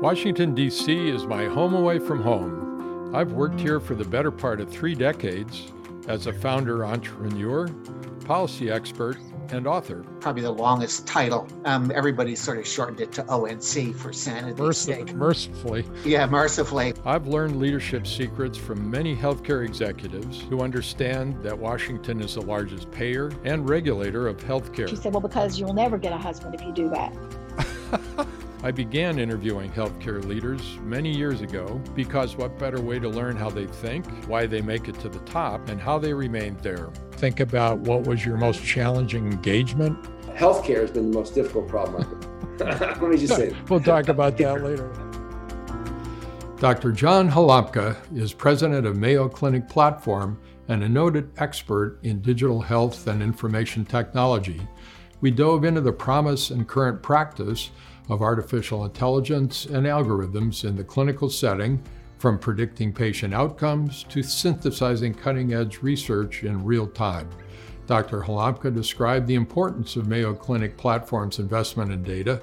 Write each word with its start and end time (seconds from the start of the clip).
Washington, 0.00 0.54
D.C. 0.54 1.08
is 1.08 1.26
my 1.26 1.46
home 1.46 1.74
away 1.74 1.98
from 1.98 2.22
home. 2.22 3.10
I've 3.12 3.32
worked 3.32 3.58
here 3.58 3.80
for 3.80 3.96
the 3.96 4.04
better 4.04 4.30
part 4.30 4.60
of 4.60 4.70
three 4.70 4.94
decades 4.94 5.72
as 6.06 6.28
a 6.28 6.32
founder 6.32 6.86
entrepreneur, 6.86 7.66
policy 8.24 8.70
expert, 8.70 9.18
and 9.50 9.66
author. 9.66 10.04
Probably 10.20 10.42
the 10.42 10.52
longest 10.52 11.08
title. 11.08 11.48
Um, 11.64 11.90
everybody 11.92 12.36
sort 12.36 12.58
of 12.58 12.66
shortened 12.68 13.00
it 13.00 13.10
to 13.14 13.24
ONC 13.24 13.92
for 13.96 14.12
sanity's 14.12 14.78
sake. 14.78 15.12
Mercifully. 15.14 15.84
Yeah, 16.04 16.26
mercifully. 16.26 16.94
I've 17.04 17.26
learned 17.26 17.58
leadership 17.58 18.06
secrets 18.06 18.56
from 18.56 18.88
many 18.88 19.16
healthcare 19.16 19.64
executives 19.64 20.42
who 20.42 20.60
understand 20.60 21.42
that 21.42 21.58
Washington 21.58 22.20
is 22.20 22.34
the 22.34 22.42
largest 22.42 22.88
payer 22.92 23.32
and 23.42 23.68
regulator 23.68 24.28
of 24.28 24.36
healthcare. 24.36 24.88
She 24.88 24.94
said, 24.94 25.12
Well, 25.12 25.22
because 25.22 25.58
you'll 25.58 25.74
never 25.74 25.98
get 25.98 26.12
a 26.12 26.18
husband 26.18 26.54
if 26.54 26.62
you 26.62 26.70
do 26.70 26.88
that. 26.90 28.28
I 28.60 28.72
began 28.72 29.20
interviewing 29.20 29.70
healthcare 29.70 30.24
leaders 30.24 30.78
many 30.82 31.16
years 31.16 31.42
ago 31.42 31.80
because 31.94 32.36
what 32.36 32.58
better 32.58 32.80
way 32.80 32.98
to 32.98 33.08
learn 33.08 33.36
how 33.36 33.50
they 33.50 33.66
think, 33.66 34.04
why 34.26 34.46
they 34.46 34.60
make 34.60 34.88
it 34.88 34.98
to 34.98 35.08
the 35.08 35.20
top, 35.20 35.68
and 35.68 35.80
how 35.80 35.96
they 36.00 36.12
remained 36.12 36.58
there? 36.58 36.90
Think 37.12 37.38
about 37.38 37.78
what 37.78 38.08
was 38.08 38.26
your 38.26 38.36
most 38.36 38.64
challenging 38.64 39.30
engagement. 39.30 40.02
Healthcare 40.34 40.80
has 40.80 40.90
been 40.90 41.12
the 41.12 41.16
most 41.16 41.36
difficult 41.36 41.68
problem. 41.68 42.20
Let 42.58 43.00
me 43.00 43.16
just 43.16 43.36
say. 43.36 43.54
we'll 43.68 43.78
talk 43.78 44.08
about 44.08 44.36
that 44.38 44.64
later. 44.64 44.90
Dr. 46.56 46.90
John 46.90 47.30
Halamka 47.30 47.96
is 48.16 48.32
president 48.32 48.84
of 48.84 48.96
Mayo 48.96 49.28
Clinic 49.28 49.68
Platform 49.68 50.36
and 50.66 50.82
a 50.82 50.88
noted 50.88 51.30
expert 51.36 52.00
in 52.02 52.20
digital 52.20 52.60
health 52.60 53.06
and 53.06 53.22
information 53.22 53.84
technology. 53.84 54.60
We 55.20 55.30
dove 55.30 55.64
into 55.64 55.80
the 55.80 55.92
promise 55.92 56.50
and 56.50 56.66
current 56.66 57.02
practice 57.02 57.70
of 58.08 58.22
artificial 58.22 58.84
intelligence 58.84 59.66
and 59.66 59.86
algorithms 59.86 60.64
in 60.64 60.76
the 60.76 60.84
clinical 60.84 61.28
setting, 61.28 61.82
from 62.18 62.38
predicting 62.38 62.92
patient 62.92 63.32
outcomes 63.32 64.04
to 64.04 64.22
synthesizing 64.22 65.14
cutting 65.14 65.54
edge 65.54 65.78
research 65.82 66.42
in 66.42 66.64
real 66.64 66.86
time. 66.86 67.28
Dr. 67.86 68.20
Halamka 68.20 68.74
described 68.74 69.26
the 69.26 69.34
importance 69.34 69.96
of 69.96 70.08
Mayo 70.08 70.34
Clinic 70.34 70.76
Platform's 70.76 71.38
investment 71.38 71.90
in 71.90 72.02
data. 72.02 72.42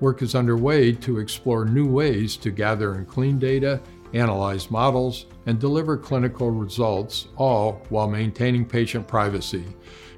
Work 0.00 0.22
is 0.22 0.34
underway 0.34 0.92
to 0.92 1.18
explore 1.18 1.64
new 1.64 1.86
ways 1.86 2.36
to 2.36 2.50
gather 2.50 2.94
and 2.94 3.06
clean 3.06 3.38
data, 3.38 3.80
analyze 4.14 4.70
models, 4.70 5.26
and 5.46 5.58
deliver 5.58 5.96
clinical 5.96 6.50
results, 6.50 7.28
all 7.36 7.82
while 7.88 8.08
maintaining 8.08 8.64
patient 8.64 9.06
privacy. 9.06 9.64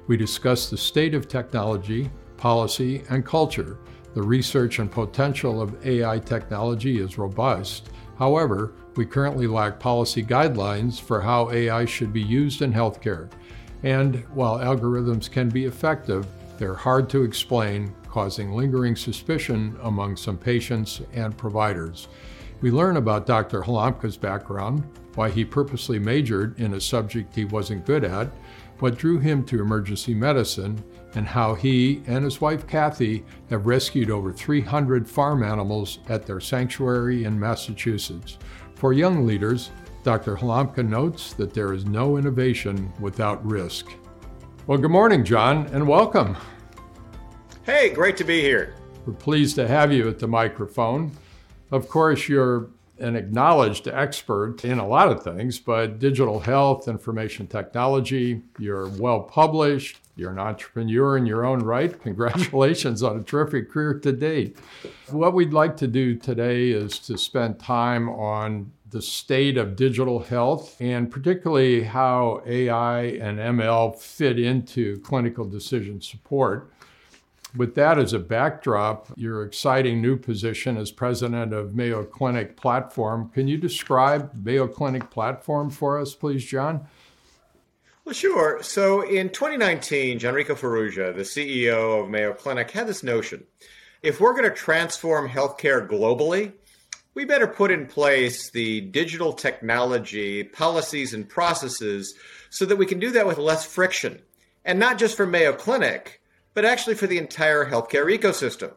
We 0.07 0.17
discuss 0.17 0.69
the 0.69 0.77
state 0.77 1.13
of 1.13 1.27
technology, 1.27 2.09
policy, 2.37 3.03
and 3.09 3.25
culture 3.25 3.77
the 4.13 4.21
research 4.21 4.79
and 4.79 4.91
potential 4.91 5.61
of 5.61 5.85
AI 5.85 6.19
technology 6.19 6.99
is 6.99 7.17
robust. 7.17 7.89
However, 8.17 8.73
we 8.95 9.05
currently 9.05 9.47
lack 9.47 9.79
policy 9.79 10.23
guidelines 10.23 10.99
for 10.99 11.21
how 11.21 11.51
AI 11.51 11.85
should 11.85 12.11
be 12.11 12.21
used 12.21 12.61
in 12.61 12.73
healthcare. 12.73 13.29
And 13.83 14.25
while 14.33 14.57
algorithms 14.57 15.31
can 15.31 15.47
be 15.49 15.65
effective, 15.65 16.27
they're 16.57 16.73
hard 16.73 17.09
to 17.11 17.23
explain, 17.23 17.93
causing 18.09 18.51
lingering 18.51 18.95
suspicion 18.95 19.77
among 19.83 20.17
some 20.17 20.37
patients 20.37 21.01
and 21.13 21.37
providers. 21.37 22.09
We 22.59 22.71
learn 22.71 22.97
about 22.97 23.25
Dr. 23.25 23.61
Halamka's 23.61 24.17
background, 24.17 24.83
why 25.15 25.29
he 25.29 25.45
purposely 25.45 25.99
majored 25.99 26.59
in 26.59 26.73
a 26.73 26.81
subject 26.81 27.33
he 27.33 27.45
wasn't 27.45 27.85
good 27.85 28.03
at, 28.03 28.29
what 28.79 28.97
drew 28.97 29.19
him 29.19 29.43
to 29.45 29.61
emergency 29.61 30.13
medicine, 30.13 30.83
and 31.15 31.27
how 31.27 31.55
he 31.55 32.01
and 32.07 32.23
his 32.23 32.39
wife 32.39 32.67
Kathy 32.67 33.25
have 33.49 33.65
rescued 33.65 34.09
over 34.09 34.31
300 34.31 35.07
farm 35.07 35.43
animals 35.43 35.99
at 36.07 36.25
their 36.25 36.39
sanctuary 36.39 37.23
in 37.23 37.39
Massachusetts. 37.39 38.37
For 38.75 38.93
young 38.93 39.25
leaders, 39.25 39.71
Dr. 40.03 40.35
Halamka 40.35 40.87
notes 40.87 41.33
that 41.33 41.53
there 41.53 41.73
is 41.73 41.85
no 41.85 42.17
innovation 42.17 42.93
without 42.99 43.45
risk. 43.45 43.87
Well, 44.67 44.77
good 44.77 44.91
morning, 44.91 45.25
John, 45.25 45.67
and 45.67 45.87
welcome. 45.87 46.37
Hey, 47.63 47.89
great 47.89 48.15
to 48.17 48.23
be 48.23 48.41
here. 48.41 48.75
We're 49.05 49.13
pleased 49.13 49.55
to 49.55 49.67
have 49.67 49.91
you 49.91 50.07
at 50.07 50.19
the 50.19 50.27
microphone. 50.27 51.11
Of 51.71 51.89
course, 51.89 52.29
you're 52.29 52.69
an 52.99 53.15
acknowledged 53.15 53.87
expert 53.87 54.63
in 54.63 54.79
a 54.79 54.87
lot 54.87 55.11
of 55.11 55.23
things, 55.23 55.59
but 55.59 55.99
digital 55.99 56.39
health, 56.39 56.87
information 56.87 57.47
technology, 57.47 58.41
you're 58.57 58.89
well 58.89 59.21
published, 59.21 59.99
you're 60.15 60.31
an 60.31 60.39
entrepreneur 60.39 61.17
in 61.17 61.25
your 61.25 61.45
own 61.45 61.59
right. 61.59 62.01
Congratulations 62.01 63.01
on 63.01 63.17
a 63.17 63.23
terrific 63.23 63.69
career 63.71 63.93
to 63.99 64.11
date. 64.11 64.57
What 65.09 65.33
we'd 65.33 65.53
like 65.53 65.77
to 65.77 65.87
do 65.87 66.15
today 66.15 66.69
is 66.69 66.99
to 66.99 67.17
spend 67.17 67.59
time 67.59 68.09
on 68.09 68.71
the 68.89 69.01
state 69.01 69.57
of 69.57 69.75
digital 69.75 70.19
health 70.19 70.75
and 70.79 71.11
particularly 71.11 71.83
how 71.83 72.41
AI 72.45 73.01
and 73.03 73.37
ML 73.37 73.97
fit 73.97 74.39
into 74.39 74.99
clinical 74.99 75.45
decision 75.45 76.01
support. 76.01 76.71
With 77.55 77.75
that 77.75 77.97
as 77.97 78.13
a 78.13 78.19
backdrop, 78.19 79.07
your 79.15 79.43
exciting 79.43 80.01
new 80.01 80.17
position 80.17 80.77
as 80.77 80.91
president 80.91 81.51
of 81.51 81.73
Mayo 81.73 82.03
Clinic 82.03 82.55
Platform, 82.55 83.29
can 83.33 83.47
you 83.47 83.57
describe 83.57 84.31
Mayo 84.35 84.67
Clinic 84.67 85.09
Platform 85.09 85.71
for 85.71 85.99
us, 85.99 86.13
please, 86.13 86.45
John? 86.45 86.87
Well, 88.05 88.13
sure. 88.13 88.61
So 88.61 89.01
in 89.01 89.29
2019, 89.29 90.19
Gianrico 90.19 90.55
Farrugia, 90.55 91.15
the 91.15 91.23
CEO 91.23 92.03
of 92.03 92.09
Mayo 92.09 92.33
Clinic, 92.33 92.71
had 92.71 92.87
this 92.87 93.03
notion 93.03 93.45
if 94.01 94.21
we're 94.21 94.33
going 94.33 94.49
to 94.49 94.55
transform 94.55 95.27
healthcare 95.27 95.85
globally, 95.87 96.53
we 97.13 97.25
better 97.25 97.47
put 97.47 97.71
in 97.71 97.85
place 97.85 98.49
the 98.51 98.81
digital 98.81 99.33
technology, 99.33 100.43
policies, 100.43 101.13
and 101.13 101.27
processes 101.27 102.15
so 102.49 102.65
that 102.65 102.77
we 102.77 102.85
can 102.85 102.99
do 102.99 103.11
that 103.11 103.27
with 103.27 103.37
less 103.37 103.65
friction. 103.65 104.21
And 104.63 104.79
not 104.79 104.97
just 104.97 105.17
for 105.17 105.25
Mayo 105.25 105.53
Clinic, 105.53 106.18
but 106.53 106.65
actually 106.65 106.95
for 106.95 107.07
the 107.07 107.17
entire 107.17 107.65
healthcare 107.65 108.05
ecosystem. 108.05 108.73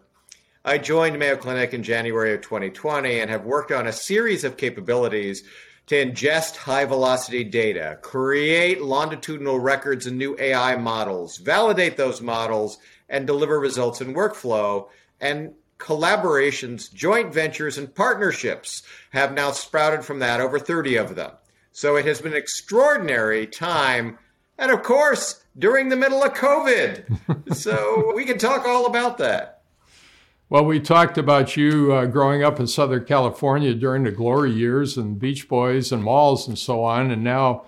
I 0.64 0.78
joined 0.78 1.18
Mayo 1.18 1.36
Clinic 1.36 1.74
in 1.74 1.82
January 1.82 2.34
of 2.34 2.42
2020 2.42 3.18
and 3.20 3.30
have 3.30 3.44
worked 3.44 3.72
on 3.72 3.86
a 3.86 3.92
series 3.92 4.44
of 4.44 4.56
capabilities 4.56 5.42
to 5.86 5.96
ingest 5.96 6.56
high 6.56 6.84
velocity 6.84 7.42
data, 7.42 7.98
create 8.02 8.80
longitudinal 8.80 9.58
records 9.58 10.06
and 10.06 10.16
new 10.16 10.36
AI 10.38 10.76
models, 10.76 11.38
validate 11.38 11.96
those 11.96 12.20
models, 12.20 12.78
and 13.08 13.26
deliver 13.26 13.58
results 13.58 14.00
in 14.00 14.14
workflow. 14.14 14.88
And 15.20 15.54
collaborations, 15.78 16.92
joint 16.92 17.34
ventures, 17.34 17.76
and 17.76 17.92
partnerships 17.92 18.84
have 19.10 19.34
now 19.34 19.50
sprouted 19.50 20.04
from 20.04 20.20
that, 20.20 20.40
over 20.40 20.58
30 20.58 20.96
of 20.96 21.16
them. 21.16 21.32
So 21.72 21.96
it 21.96 22.06
has 22.06 22.20
been 22.20 22.32
an 22.32 22.38
extraordinary 22.38 23.46
time. 23.46 24.18
And 24.62 24.70
of 24.70 24.84
course, 24.84 25.42
during 25.58 25.88
the 25.88 25.96
middle 25.96 26.22
of 26.22 26.34
COVID. 26.34 27.52
so 27.56 28.12
we 28.14 28.24
can 28.24 28.38
talk 28.38 28.64
all 28.64 28.86
about 28.86 29.18
that. 29.18 29.62
Well, 30.48 30.64
we 30.64 30.78
talked 30.78 31.18
about 31.18 31.56
you 31.56 31.92
uh, 31.92 32.06
growing 32.06 32.44
up 32.44 32.60
in 32.60 32.68
Southern 32.68 33.04
California 33.04 33.74
during 33.74 34.04
the 34.04 34.12
glory 34.12 34.52
years 34.52 34.96
and 34.96 35.18
Beach 35.18 35.48
Boys 35.48 35.90
and 35.90 36.04
malls 36.04 36.46
and 36.46 36.56
so 36.56 36.84
on. 36.84 37.10
And 37.10 37.24
now 37.24 37.64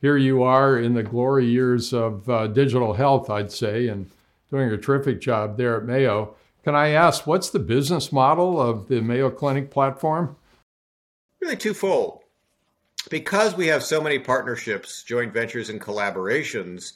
here 0.00 0.16
you 0.16 0.42
are 0.42 0.78
in 0.78 0.94
the 0.94 1.02
glory 1.02 1.44
years 1.44 1.92
of 1.92 2.26
uh, 2.30 2.46
digital 2.46 2.94
health, 2.94 3.28
I'd 3.28 3.52
say, 3.52 3.88
and 3.88 4.10
doing 4.50 4.70
a 4.70 4.78
terrific 4.78 5.20
job 5.20 5.58
there 5.58 5.76
at 5.76 5.84
Mayo. 5.84 6.34
Can 6.64 6.74
I 6.74 6.90
ask, 6.92 7.26
what's 7.26 7.50
the 7.50 7.58
business 7.58 8.10
model 8.10 8.58
of 8.58 8.88
the 8.88 9.02
Mayo 9.02 9.28
Clinic 9.28 9.70
platform? 9.70 10.34
Really 11.42 11.56
twofold. 11.56 12.17
Because 13.08 13.56
we 13.56 13.68
have 13.68 13.82
so 13.82 14.00
many 14.00 14.18
partnerships, 14.18 15.02
joint 15.02 15.32
ventures, 15.32 15.70
and 15.70 15.80
collaborations, 15.80 16.92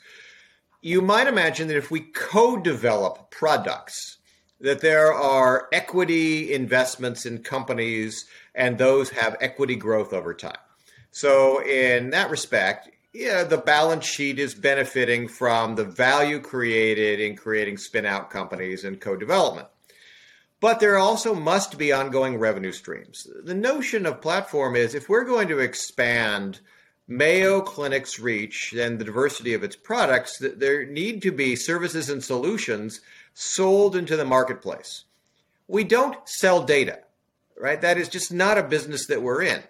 you 0.81 1.01
might 1.01 1.27
imagine 1.27 1.69
that 1.69 1.77
if 1.77 1.91
we 1.91 2.01
co 2.01 2.57
develop 2.57 3.31
products, 3.31 4.19
that 4.61 4.81
there 4.81 5.13
are 5.13 5.69
equity 5.73 6.53
investments 6.53 7.27
in 7.27 7.43
companies 7.43 8.27
and 8.55 8.79
those 8.79 9.11
have 9.11 9.37
equity 9.41 9.77
growth 9.77 10.13
over 10.13 10.35
time. 10.35 10.59
So, 11.11 11.63
in 11.63 12.11
that 12.11 12.31
respect, 12.31 12.91
yeah, 13.13 13.45
the 13.45 13.59
balance 13.59 14.07
sheet 14.07 14.39
is 14.39 14.55
benefiting 14.55 15.29
from 15.29 15.75
the 15.75 15.85
value 15.85 16.41
created 16.41 17.21
in 17.21 17.37
creating 17.37 17.77
spin 17.77 18.07
out 18.07 18.31
companies 18.31 18.85
and 18.85 19.01
co 19.01 19.17
development. 19.17 19.69
But 20.63 20.79
there 20.79 20.97
also 20.97 21.35
must 21.35 21.77
be 21.77 21.91
ongoing 21.91 22.39
revenue 22.39 22.71
streams. 22.71 23.27
The 23.43 23.53
notion 23.53 24.07
of 24.07 24.21
platform 24.21 24.77
is 24.77 24.95
if 24.95 25.09
we're 25.09 25.25
going 25.25 25.49
to 25.49 25.59
expand 25.59 26.61
Mayo 27.09 27.61
Clinic's 27.61 28.21
reach 28.21 28.73
and 28.73 28.97
the 28.97 29.05
diversity 29.05 29.55
of 29.55 29.65
its 29.65 29.75
products, 29.75 30.39
there 30.39 30.87
need 30.87 31.21
to 31.23 31.33
be 31.33 31.57
services 31.57 32.09
and 32.09 32.23
solutions 32.23 33.01
sold 33.35 33.97
into 33.97 34.17
the 34.17 34.25
marketplace. 34.25 35.03
We 35.67 35.83
don't 35.83 36.17
sell 36.29 36.63
data, 36.63 37.01
right? 37.59 37.81
That 37.81 37.99
is 37.99 38.09
just 38.09 38.33
not 38.33 38.57
a 38.57 38.63
business 38.63 39.07
that 39.09 39.21
we're 39.21 39.43
in. 39.43 39.65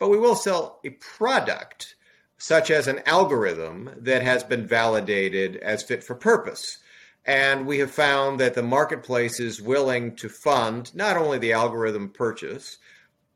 But 0.00 0.08
we 0.08 0.18
will 0.18 0.34
sell 0.34 0.80
a 0.84 0.90
product, 0.90 1.94
such 2.38 2.72
as 2.72 2.88
an 2.88 3.02
algorithm 3.06 3.88
that 3.98 4.22
has 4.22 4.42
been 4.42 4.66
validated 4.66 5.58
as 5.58 5.84
fit 5.84 6.02
for 6.02 6.16
purpose. 6.16 6.78
And 7.26 7.66
we 7.66 7.78
have 7.78 7.90
found 7.90 8.38
that 8.40 8.54
the 8.54 8.62
marketplace 8.62 9.40
is 9.40 9.62
willing 9.62 10.16
to 10.16 10.28
fund 10.28 10.94
not 10.94 11.16
only 11.16 11.38
the 11.38 11.52
algorithm 11.52 12.10
purchase, 12.10 12.78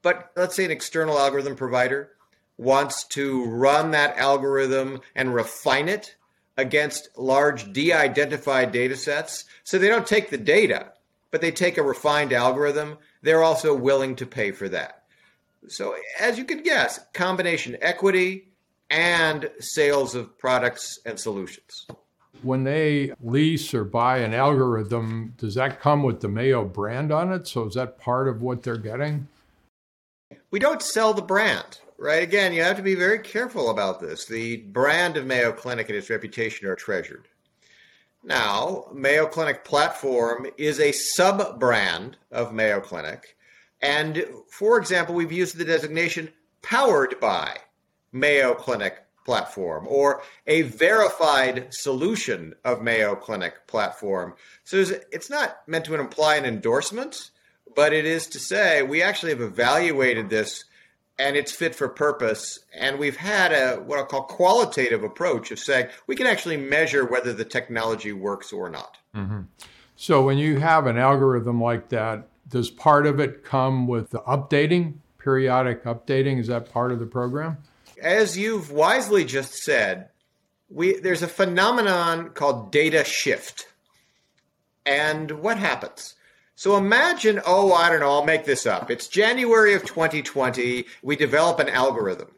but 0.02 0.30
let's 0.36 0.56
say 0.56 0.64
an 0.64 0.70
external 0.70 1.18
algorithm 1.18 1.56
provider 1.56 2.10
wants 2.58 3.04
to 3.04 3.44
run 3.46 3.92
that 3.92 4.16
algorithm 4.18 5.00
and 5.14 5.34
refine 5.34 5.88
it 5.88 6.16
against 6.56 7.08
large 7.16 7.72
de 7.72 7.92
identified 7.92 8.72
data 8.72 8.96
sets. 8.96 9.44
So 9.64 9.78
they 9.78 9.88
don't 9.88 10.06
take 10.06 10.28
the 10.28 10.38
data, 10.38 10.92
but 11.30 11.40
they 11.40 11.52
take 11.52 11.78
a 11.78 11.82
refined 11.82 12.32
algorithm. 12.32 12.98
They're 13.22 13.44
also 13.44 13.74
willing 13.74 14.16
to 14.16 14.26
pay 14.26 14.50
for 14.50 14.68
that. 14.68 15.04
So, 15.68 15.96
as 16.20 16.38
you 16.38 16.44
can 16.44 16.62
guess, 16.62 17.00
combination 17.14 17.76
equity 17.80 18.48
and 18.90 19.50
sales 19.60 20.14
of 20.14 20.38
products 20.38 20.98
and 21.04 21.18
solutions. 21.18 21.86
When 22.42 22.64
they 22.64 23.12
lease 23.22 23.74
or 23.74 23.84
buy 23.84 24.18
an 24.18 24.34
algorithm, 24.34 25.34
does 25.38 25.54
that 25.54 25.80
come 25.80 26.02
with 26.02 26.20
the 26.20 26.28
Mayo 26.28 26.64
brand 26.64 27.12
on 27.12 27.32
it? 27.32 27.46
So, 27.46 27.64
is 27.66 27.74
that 27.74 27.98
part 27.98 28.28
of 28.28 28.42
what 28.42 28.62
they're 28.62 28.76
getting? 28.76 29.28
We 30.50 30.58
don't 30.58 30.82
sell 30.82 31.12
the 31.12 31.22
brand, 31.22 31.80
right? 31.98 32.22
Again, 32.22 32.52
you 32.52 32.62
have 32.62 32.76
to 32.76 32.82
be 32.82 32.94
very 32.94 33.18
careful 33.18 33.70
about 33.70 34.00
this. 34.00 34.24
The 34.26 34.58
brand 34.58 35.16
of 35.16 35.26
Mayo 35.26 35.52
Clinic 35.52 35.88
and 35.88 35.98
its 35.98 36.10
reputation 36.10 36.68
are 36.68 36.76
treasured. 36.76 37.28
Now, 38.24 38.86
Mayo 38.92 39.26
Clinic 39.26 39.64
platform 39.64 40.46
is 40.56 40.80
a 40.80 40.92
sub 40.92 41.58
brand 41.58 42.16
of 42.30 42.52
Mayo 42.52 42.80
Clinic. 42.80 43.36
And 43.80 44.24
for 44.50 44.78
example, 44.78 45.14
we've 45.14 45.32
used 45.32 45.56
the 45.56 45.64
designation 45.64 46.30
powered 46.62 47.20
by 47.20 47.56
Mayo 48.12 48.54
Clinic 48.54 49.04
platform 49.28 49.86
or 49.86 50.22
a 50.46 50.62
verified 50.62 51.66
solution 51.68 52.54
of 52.64 52.80
Mayo 52.80 53.14
Clinic 53.14 53.66
platform. 53.66 54.32
So 54.64 54.82
it's 55.12 55.28
not 55.28 55.58
meant 55.66 55.84
to 55.84 55.94
imply 55.96 56.36
an 56.36 56.46
endorsement, 56.46 57.30
but 57.76 57.92
it 57.92 58.06
is 58.06 58.26
to 58.28 58.38
say 58.38 58.80
we 58.80 59.02
actually 59.02 59.32
have 59.32 59.42
evaluated 59.42 60.30
this 60.30 60.64
and 61.18 61.36
it's 61.36 61.52
fit 61.52 61.74
for 61.74 61.90
purpose. 61.90 62.60
And 62.74 62.98
we've 62.98 63.18
had 63.18 63.52
a 63.52 63.82
what 63.82 63.98
I'll 63.98 64.06
call 64.06 64.22
qualitative 64.22 65.04
approach 65.04 65.50
of 65.50 65.58
saying 65.58 65.88
we 66.06 66.16
can 66.16 66.26
actually 66.26 66.56
measure 66.56 67.04
whether 67.04 67.34
the 67.34 67.44
technology 67.44 68.14
works 68.14 68.50
or 68.50 68.70
not. 68.70 68.96
Mm-hmm. 69.14 69.42
So 69.94 70.22
when 70.22 70.38
you 70.38 70.58
have 70.58 70.86
an 70.86 70.96
algorithm 70.96 71.62
like 71.62 71.90
that, 71.90 72.28
does 72.48 72.70
part 72.70 73.06
of 73.06 73.20
it 73.20 73.44
come 73.44 73.86
with 73.86 74.08
the 74.08 74.20
updating, 74.20 74.94
periodic 75.18 75.84
updating? 75.84 76.40
Is 76.40 76.46
that 76.46 76.72
part 76.72 76.92
of 76.92 76.98
the 76.98 77.04
program? 77.04 77.58
As 78.02 78.36
you've 78.36 78.70
wisely 78.70 79.24
just 79.24 79.54
said, 79.54 80.08
we 80.70 80.98
there's 81.00 81.22
a 81.22 81.28
phenomenon 81.28 82.30
called 82.30 82.72
data 82.72 83.04
shift. 83.04 83.66
And 84.84 85.42
what 85.42 85.58
happens? 85.58 86.14
So 86.54 86.76
imagine, 86.76 87.40
oh, 87.46 87.72
I 87.72 87.88
don't 87.88 88.00
know, 88.00 88.10
I'll 88.10 88.24
make 88.24 88.44
this 88.44 88.66
up. 88.66 88.90
It's 88.90 89.06
January 89.06 89.74
of 89.74 89.84
2020. 89.84 90.86
We 91.02 91.14
develop 91.14 91.60
an 91.60 91.68
algorithm. 91.68 92.32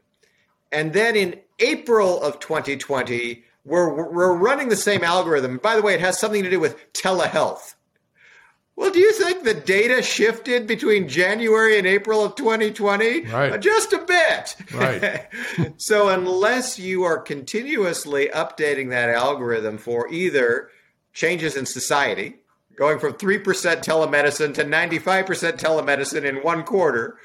And 0.71 0.93
then 0.93 1.17
in 1.17 1.41
April 1.59 2.21
of 2.23 2.39
2020, 2.39 3.45
we're, 3.65 4.11
we're 4.13 4.37
running 4.37 4.69
the 4.69 4.77
same 4.77 5.05
algorithm. 5.05 5.59
By 5.59 5.77
the 5.77 5.83
way, 5.83 5.95
it 5.95 6.01
has 6.01 6.19
something 6.19 6.43
to 6.43 6.51
do 6.51 6.61
with 6.61 6.93
telehealth. 6.93 7.75
Well, 8.81 8.91
do 8.91 8.99
you 8.99 9.12
think 9.12 9.44
the 9.44 9.53
data 9.53 10.00
shifted 10.00 10.67
between 10.67 11.06
January 11.06 11.77
and 11.77 11.87
April 11.87 12.25
of 12.25 12.35
2020? 12.35 13.27
Right. 13.27 13.53
Uh, 13.53 13.59
just 13.59 13.93
a 13.93 13.99
bit. 13.99 14.56
Right. 14.73 15.29
so, 15.77 16.09
unless 16.09 16.79
you 16.79 17.05
are 17.05 17.19
continuously 17.19 18.31
updating 18.35 18.88
that 18.88 19.11
algorithm 19.11 19.77
for 19.77 20.11
either 20.11 20.71
changes 21.12 21.56
in 21.56 21.67
society, 21.67 22.37
going 22.75 22.99
from 22.99 23.12
3% 23.12 23.43
telemedicine 23.44 24.55
to 24.55 24.65
95% 24.65 25.27
telemedicine 25.59 26.25
in 26.25 26.37
one 26.37 26.62
quarter, 26.62 27.19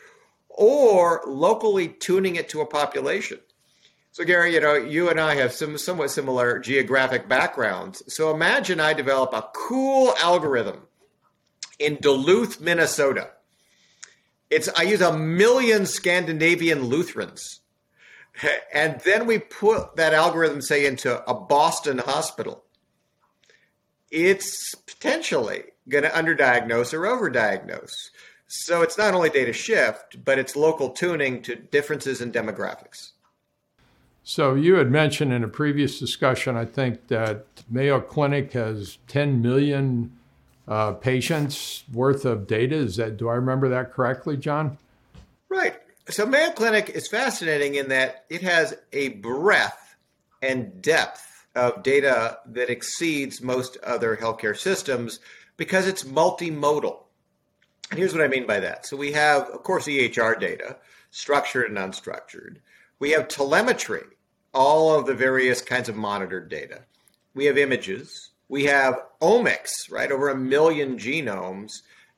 or 0.49 1.21
locally 1.25 1.87
tuning 1.87 2.35
it 2.35 2.49
to 2.49 2.59
a 2.59 2.65
population. 2.65 3.39
So, 4.11 4.25
Gary, 4.25 4.53
you 4.53 4.59
know, 4.59 4.73
you 4.73 5.09
and 5.09 5.21
I 5.21 5.35
have 5.35 5.53
some 5.53 5.77
somewhat 5.77 6.11
similar 6.11 6.59
geographic 6.59 7.29
backgrounds. 7.29 8.03
So, 8.13 8.29
imagine 8.35 8.81
I 8.81 8.91
develop 8.91 9.31
a 9.31 9.47
cool 9.53 10.13
algorithm 10.21 10.81
in 11.79 11.97
Duluth, 12.01 12.61
Minnesota. 12.61 13.29
It's 14.49 14.69
I 14.77 14.83
use 14.83 15.01
a 15.01 15.17
million 15.17 15.85
Scandinavian 15.85 16.83
Lutherans. 16.83 17.61
And 18.73 18.99
then 19.05 19.27
we 19.27 19.39
put 19.39 19.95
that 19.95 20.13
algorithm, 20.13 20.61
say, 20.61 20.85
into 20.85 21.23
a 21.29 21.33
Boston 21.33 21.99
hospital 21.99 22.65
it's 24.15 24.73
potentially 24.75 25.63
going 25.89 26.03
to 26.03 26.09
underdiagnose 26.09 26.93
or 26.93 27.01
overdiagnose. 27.01 28.09
So 28.47 28.81
it's 28.81 28.97
not 28.97 29.13
only 29.13 29.29
data 29.29 29.53
shift, 29.53 30.23
but 30.23 30.39
it's 30.39 30.55
local 30.55 30.89
tuning 30.91 31.41
to 31.43 31.55
differences 31.55 32.21
in 32.21 32.31
demographics. 32.31 33.11
So 34.23 34.55
you 34.55 34.75
had 34.75 34.89
mentioned 34.89 35.33
in 35.33 35.43
a 35.43 35.47
previous 35.47 35.99
discussion, 35.99 36.55
I 36.55 36.65
think 36.65 37.07
that 37.07 37.45
Mayo 37.69 37.99
Clinic 37.99 38.53
has 38.53 38.97
10 39.07 39.41
million 39.41 40.17
uh, 40.67 40.93
patients 40.93 41.83
worth 41.91 42.25
of 42.25 42.47
data. 42.47 42.75
Is 42.75 42.95
that 42.97 43.17
do 43.17 43.29
I 43.29 43.35
remember 43.35 43.69
that 43.69 43.91
correctly, 43.91 44.37
John? 44.37 44.77
Right. 45.49 45.75
So 46.09 46.25
Mayo 46.25 46.51
Clinic 46.51 46.89
is 46.89 47.07
fascinating 47.07 47.75
in 47.75 47.89
that 47.89 48.25
it 48.29 48.41
has 48.41 48.75
a 48.93 49.09
breadth 49.09 49.95
and 50.41 50.81
depth 50.81 51.47
of 51.55 51.83
data 51.83 52.39
that 52.45 52.69
exceeds 52.69 53.41
most 53.41 53.77
other 53.83 54.15
healthcare 54.15 54.57
systems 54.57 55.19
because 55.57 55.87
it's 55.87 56.03
multimodal. 56.03 56.99
And 57.89 57.99
here's 57.99 58.13
what 58.13 58.23
I 58.23 58.27
mean 58.27 58.45
by 58.45 58.59
that. 58.59 58.85
So 58.85 58.97
we 58.97 59.13
have, 59.13 59.43
of 59.49 59.63
course, 59.63 59.85
EHR 59.85 60.39
data, 60.39 60.77
structured 61.11 61.69
and 61.69 61.77
unstructured. 61.77 62.57
We 62.99 63.11
have 63.11 63.27
telemetry, 63.27 64.03
all 64.53 64.97
of 64.97 65.05
the 65.05 65.13
various 65.13 65.61
kinds 65.61 65.89
of 65.89 65.95
monitored 65.95 66.49
data. 66.49 66.81
We 67.33 67.45
have 67.45 67.57
images. 67.57 68.31
We 68.47 68.65
have 68.65 69.01
omics, 69.21 69.91
right? 69.91 70.11
Over 70.11 70.29
a 70.29 70.37
million 70.37 70.97
genomes 70.97 71.71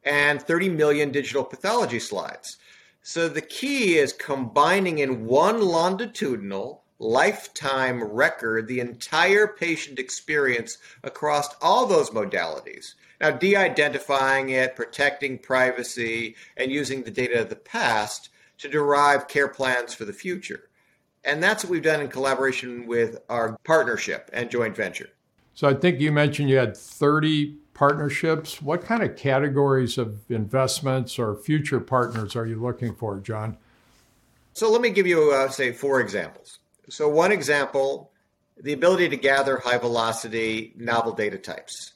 and 0.03 0.41
30 0.41 0.69
million 0.69 1.12
digital 1.12 1.44
pathology 1.44 2.00
slides. 2.00 2.57
So 3.01 3.29
the 3.29 3.41
key 3.41 3.97
is 3.97 4.12
combining 4.12 5.00
in 5.00 5.25
one 5.25 5.62
longitudinal 5.62 6.83
lifetime 7.00 8.03
record 8.03 8.68
the 8.68 8.79
entire 8.79 9.47
patient 9.47 10.00
experience 10.00 10.77
across 11.03 11.56
all 11.62 11.85
those 11.85 12.09
modalities. 12.09 12.95
Now, 13.21 13.31
de 13.31 13.56
identifying 13.56 14.50
it, 14.50 14.75
protecting 14.75 15.39
privacy, 15.39 16.35
and 16.56 16.71
using 16.71 17.03
the 17.03 17.12
data 17.12 17.41
of 17.41 17.50
the 17.50 17.55
past 17.55 18.29
to 18.60 18.67
derive 18.67 19.27
care 19.27 19.48
plans 19.48 19.93
for 19.93 20.05
the 20.05 20.13
future. 20.13 20.69
And 21.24 21.41
that's 21.41 21.63
what 21.63 21.72
we've 21.72 21.84
done 21.84 22.01
in 22.01 22.10
collaboration 22.10 22.88
with 22.88 23.19
our 23.29 23.57
partnership 23.63 24.29
and 24.34 24.50
joint 24.50 24.75
venture. 24.75 25.10
So 25.58 25.68
I 25.68 25.74
think 25.74 26.00
you 26.00 26.12
mentioned 26.12 26.52
you 26.52 26.58
had 26.58 26.78
30 26.78 27.56
partnerships. 27.74 28.62
What 28.62 28.84
kind 28.84 29.02
of 29.02 29.16
categories 29.16 29.98
of 29.98 30.30
investments 30.30 31.18
or 31.18 31.34
future 31.34 31.80
partners 31.80 32.36
are 32.36 32.46
you 32.46 32.62
looking 32.62 32.94
for, 32.94 33.20
John? 33.20 33.58
So 34.54 34.72
let 34.72 34.82
me 34.82 34.92
give 34.92 35.08
you, 35.08 35.32
uh, 35.32 35.50
say, 35.50 35.72
four 35.72 36.00
examples. 36.00 36.60
So, 36.90 37.10
one 37.10 37.32
example 37.32 38.12
the 38.62 38.74
ability 38.74 39.10
to 39.10 39.18
gather 39.18 39.58
high 39.58 39.80
velocity 39.80 40.74
novel 40.78 41.14
data 41.14 41.40
types. 41.40 41.92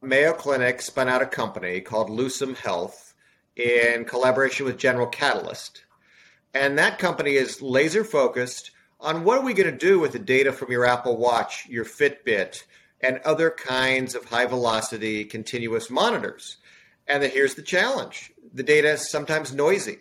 Mayo 0.00 0.32
Clinic 0.32 0.80
spun 0.80 1.10
out 1.10 1.20
a 1.20 1.26
company 1.26 1.82
called 1.82 2.08
Lucem 2.08 2.56
Health 2.56 3.12
in 3.54 4.06
collaboration 4.06 4.64
with 4.64 4.78
General 4.78 5.08
Catalyst. 5.08 5.84
And 6.54 6.78
that 6.78 6.98
company 6.98 7.32
is 7.32 7.60
laser 7.60 8.02
focused 8.02 8.70
on 9.02 9.24
what 9.24 9.38
are 9.38 9.44
we 9.44 9.52
going 9.52 9.70
to 9.70 9.76
do 9.76 9.98
with 9.98 10.12
the 10.12 10.18
data 10.18 10.52
from 10.52 10.70
your 10.70 10.86
Apple 10.86 11.16
Watch, 11.16 11.66
your 11.68 11.84
Fitbit, 11.84 12.62
and 13.00 13.18
other 13.24 13.50
kinds 13.50 14.14
of 14.14 14.24
high 14.24 14.46
velocity 14.46 15.24
continuous 15.24 15.90
monitors. 15.90 16.58
And 17.08 17.22
here's 17.24 17.54
the 17.54 17.62
challenge 17.62 18.32
the 18.54 18.62
data 18.62 18.92
is 18.92 19.10
sometimes 19.10 19.52
noisy 19.52 19.98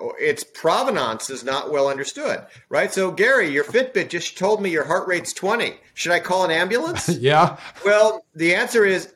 oh, 0.00 0.14
its 0.18 0.42
provenance 0.42 1.28
is 1.28 1.44
not 1.44 1.70
well 1.70 1.88
understood, 1.88 2.46
right? 2.70 2.92
So, 2.92 3.10
Gary, 3.10 3.50
your 3.50 3.64
Fitbit 3.64 4.08
just 4.08 4.38
told 4.38 4.62
me 4.62 4.70
your 4.70 4.84
heart 4.84 5.06
rate's 5.06 5.34
20. 5.34 5.74
Should 5.94 6.12
I 6.12 6.20
call 6.20 6.44
an 6.44 6.50
ambulance? 6.50 7.08
yeah. 7.20 7.58
Well, 7.84 8.24
the 8.34 8.54
answer 8.54 8.86
is 8.86 9.12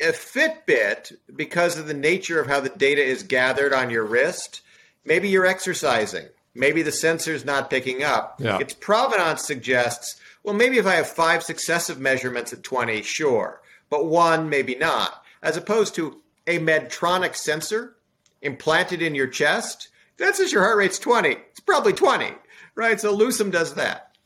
a 0.00 0.12
Fitbit, 0.12 1.16
because 1.34 1.78
of 1.78 1.88
the 1.88 1.94
nature 1.94 2.40
of 2.40 2.46
how 2.46 2.60
the 2.60 2.68
data 2.68 3.02
is 3.02 3.22
gathered 3.22 3.72
on 3.72 3.90
your 3.90 4.04
wrist, 4.04 4.60
maybe 5.04 5.28
you're 5.30 5.46
exercising. 5.46 6.26
Maybe 6.56 6.82
the 6.82 6.92
sensor's 6.92 7.44
not 7.44 7.70
picking 7.70 8.02
up. 8.02 8.40
Yeah. 8.40 8.58
Its 8.58 8.74
provenance 8.74 9.44
suggests, 9.44 10.16
well, 10.42 10.54
maybe 10.54 10.78
if 10.78 10.86
I 10.86 10.94
have 10.94 11.08
five 11.08 11.42
successive 11.42 11.98
measurements 12.00 12.52
at 12.52 12.62
20, 12.62 13.02
sure, 13.02 13.60
but 13.90 14.06
one, 14.06 14.48
maybe 14.48 14.74
not. 14.74 15.22
As 15.42 15.56
opposed 15.56 15.94
to 15.96 16.20
a 16.46 16.58
Medtronic 16.58 17.36
sensor 17.36 17.96
implanted 18.42 19.02
in 19.02 19.14
your 19.14 19.26
chest 19.26 19.88
that 20.18 20.36
says 20.36 20.52
your 20.52 20.62
heart 20.62 20.78
rate's 20.78 20.98
20. 20.98 21.30
It's 21.30 21.60
probably 21.60 21.92
20, 21.92 22.32
right? 22.74 23.00
So 23.00 23.16
Lucem 23.16 23.50
does 23.50 23.74
that. 23.74 24.16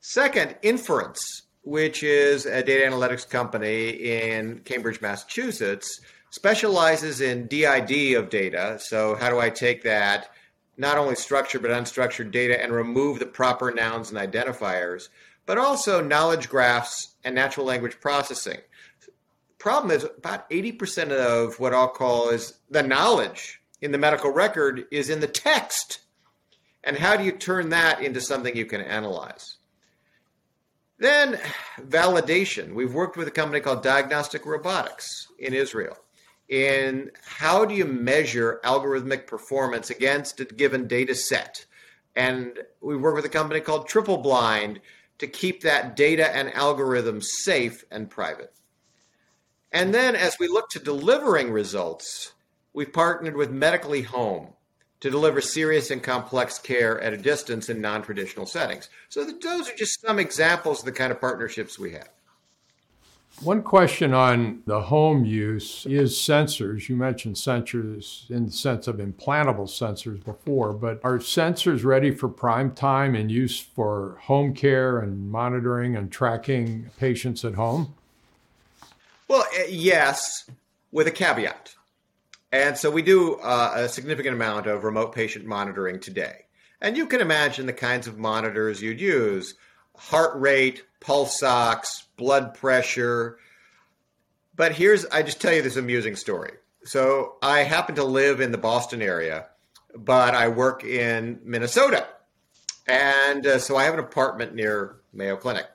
Second, 0.00 0.56
nference. 0.62 1.42
which 1.62 2.02
is 2.02 2.46
a 2.46 2.62
data 2.62 2.90
analytics 2.90 3.28
company 3.28 3.90
in 3.90 4.60
Cambridge, 4.60 5.00
Massachusetts, 5.00 6.00
specializes 6.30 7.20
in 7.20 7.46
DID 7.46 8.14
of 8.16 8.30
data. 8.30 8.78
So, 8.80 9.16
how 9.16 9.28
do 9.30 9.38
I 9.38 9.50
take 9.50 9.82
that, 9.82 10.30
not 10.78 10.96
only 10.96 11.14
structured 11.14 11.60
but 11.60 11.70
unstructured 11.70 12.30
data, 12.30 12.62
and 12.62 12.72
remove 12.72 13.18
the 13.18 13.26
proper 13.26 13.70
nouns 13.70 14.10
and 14.10 14.18
identifiers, 14.18 15.08
but 15.44 15.58
also 15.58 16.00
knowledge 16.00 16.48
graphs 16.48 17.16
and 17.24 17.34
natural 17.34 17.66
language 17.66 18.00
processing. 18.00 18.58
Problem 19.58 19.90
is, 19.90 20.04
about 20.04 20.48
80% 20.50 21.10
of 21.10 21.58
what 21.58 21.74
I'll 21.74 21.88
call 21.88 22.30
is 22.30 22.54
the 22.70 22.82
knowledge 22.82 23.60
in 23.80 23.92
the 23.92 23.98
medical 23.98 24.32
record 24.32 24.86
is 24.90 25.10
in 25.10 25.20
the 25.20 25.26
text. 25.26 26.00
And 26.84 26.96
how 26.96 27.16
do 27.16 27.24
you 27.24 27.32
turn 27.32 27.70
that 27.70 28.02
into 28.02 28.20
something 28.20 28.56
you 28.56 28.66
can 28.66 28.80
analyze? 28.80 29.56
Then, 30.98 31.40
validation. 31.80 32.74
We've 32.74 32.94
worked 32.94 33.16
with 33.16 33.28
a 33.28 33.32
company 33.32 33.60
called 33.60 33.82
Diagnostic 33.82 34.46
Robotics 34.46 35.28
in 35.38 35.54
Israel. 35.54 35.96
In 36.48 37.10
how 37.22 37.64
do 37.64 37.74
you 37.74 37.84
measure 37.84 38.60
algorithmic 38.64 39.26
performance 39.26 39.90
against 39.90 40.40
a 40.40 40.44
given 40.46 40.86
data 40.86 41.14
set? 41.14 41.66
And 42.16 42.58
we 42.80 42.96
work 42.96 43.14
with 43.14 43.26
a 43.26 43.30
company 43.30 43.60
called 43.60 43.88
TripleBlind 43.88 44.78
to 45.18 45.26
keep 45.26 45.62
that 45.62 45.94
data 45.94 46.34
and 46.34 46.48
algorithms 46.50 47.24
safe 47.24 47.84
and 47.90 48.08
private. 48.08 48.52
And 49.72 49.94
then, 49.94 50.16
as 50.16 50.38
we 50.40 50.48
look 50.48 50.70
to 50.70 50.78
delivering 50.78 51.50
results, 51.50 52.32
we've 52.72 52.92
partnered 52.92 53.36
with 53.36 53.50
Medically 53.50 54.02
Home 54.02 54.54
to 55.00 55.10
deliver 55.10 55.40
serious 55.40 55.90
and 55.90 56.02
complex 56.02 56.58
care 56.58 57.00
at 57.00 57.12
a 57.12 57.18
distance 57.18 57.68
in 57.68 57.80
non 57.80 58.02
traditional 58.02 58.46
settings. 58.46 58.88
So, 59.10 59.24
those 59.24 59.68
are 59.68 59.76
just 59.76 60.00
some 60.00 60.18
examples 60.18 60.80
of 60.80 60.86
the 60.86 60.92
kind 60.92 61.12
of 61.12 61.20
partnerships 61.20 61.78
we 61.78 61.92
have. 61.92 62.08
One 63.40 63.62
question 63.62 64.12
on 64.12 64.62
the 64.66 64.82
home 64.82 65.24
use 65.24 65.86
is 65.86 66.16
sensors. 66.16 66.88
You 66.88 66.96
mentioned 66.96 67.36
sensors 67.36 68.28
in 68.28 68.46
the 68.46 68.52
sense 68.52 68.88
of 68.88 68.96
implantable 68.96 69.68
sensors 69.68 70.24
before, 70.24 70.72
but 70.72 71.00
are 71.04 71.18
sensors 71.18 71.84
ready 71.84 72.10
for 72.10 72.28
prime 72.28 72.72
time 72.72 73.14
and 73.14 73.30
use 73.30 73.60
for 73.60 74.18
home 74.22 74.54
care 74.54 74.98
and 74.98 75.30
monitoring 75.30 75.94
and 75.94 76.10
tracking 76.10 76.90
patients 76.98 77.44
at 77.44 77.54
home? 77.54 77.94
Well, 79.28 79.46
eh, 79.56 79.66
yes, 79.68 80.50
with 80.90 81.06
a 81.06 81.12
caveat. 81.12 81.76
And 82.50 82.76
so 82.76 82.90
we 82.90 83.02
do 83.02 83.34
uh, 83.34 83.72
a 83.76 83.88
significant 83.88 84.34
amount 84.34 84.66
of 84.66 84.82
remote 84.82 85.14
patient 85.14 85.44
monitoring 85.44 86.00
today. 86.00 86.46
And 86.80 86.96
you 86.96 87.06
can 87.06 87.20
imagine 87.20 87.66
the 87.66 87.72
kinds 87.72 88.08
of 88.08 88.18
monitors 88.18 88.82
you'd 88.82 89.00
use 89.00 89.54
heart 89.96 90.40
rate, 90.40 90.84
pulse 91.00 91.42
ox, 91.42 92.06
blood 92.16 92.54
pressure. 92.54 93.38
But 94.54 94.72
here's, 94.72 95.06
I 95.06 95.22
just 95.22 95.40
tell 95.40 95.52
you 95.52 95.62
this 95.62 95.76
amusing 95.76 96.16
story. 96.16 96.52
So 96.84 97.36
I 97.42 97.60
happen 97.60 97.96
to 97.96 98.04
live 98.04 98.40
in 98.40 98.52
the 98.52 98.58
Boston 98.58 99.02
area, 99.02 99.46
but 99.94 100.34
I 100.34 100.48
work 100.48 100.84
in 100.84 101.40
Minnesota. 101.44 102.06
And 102.86 103.46
uh, 103.46 103.58
so 103.58 103.76
I 103.76 103.84
have 103.84 103.94
an 103.94 104.00
apartment 104.00 104.54
near 104.54 104.96
Mayo 105.12 105.36
Clinic. 105.36 105.66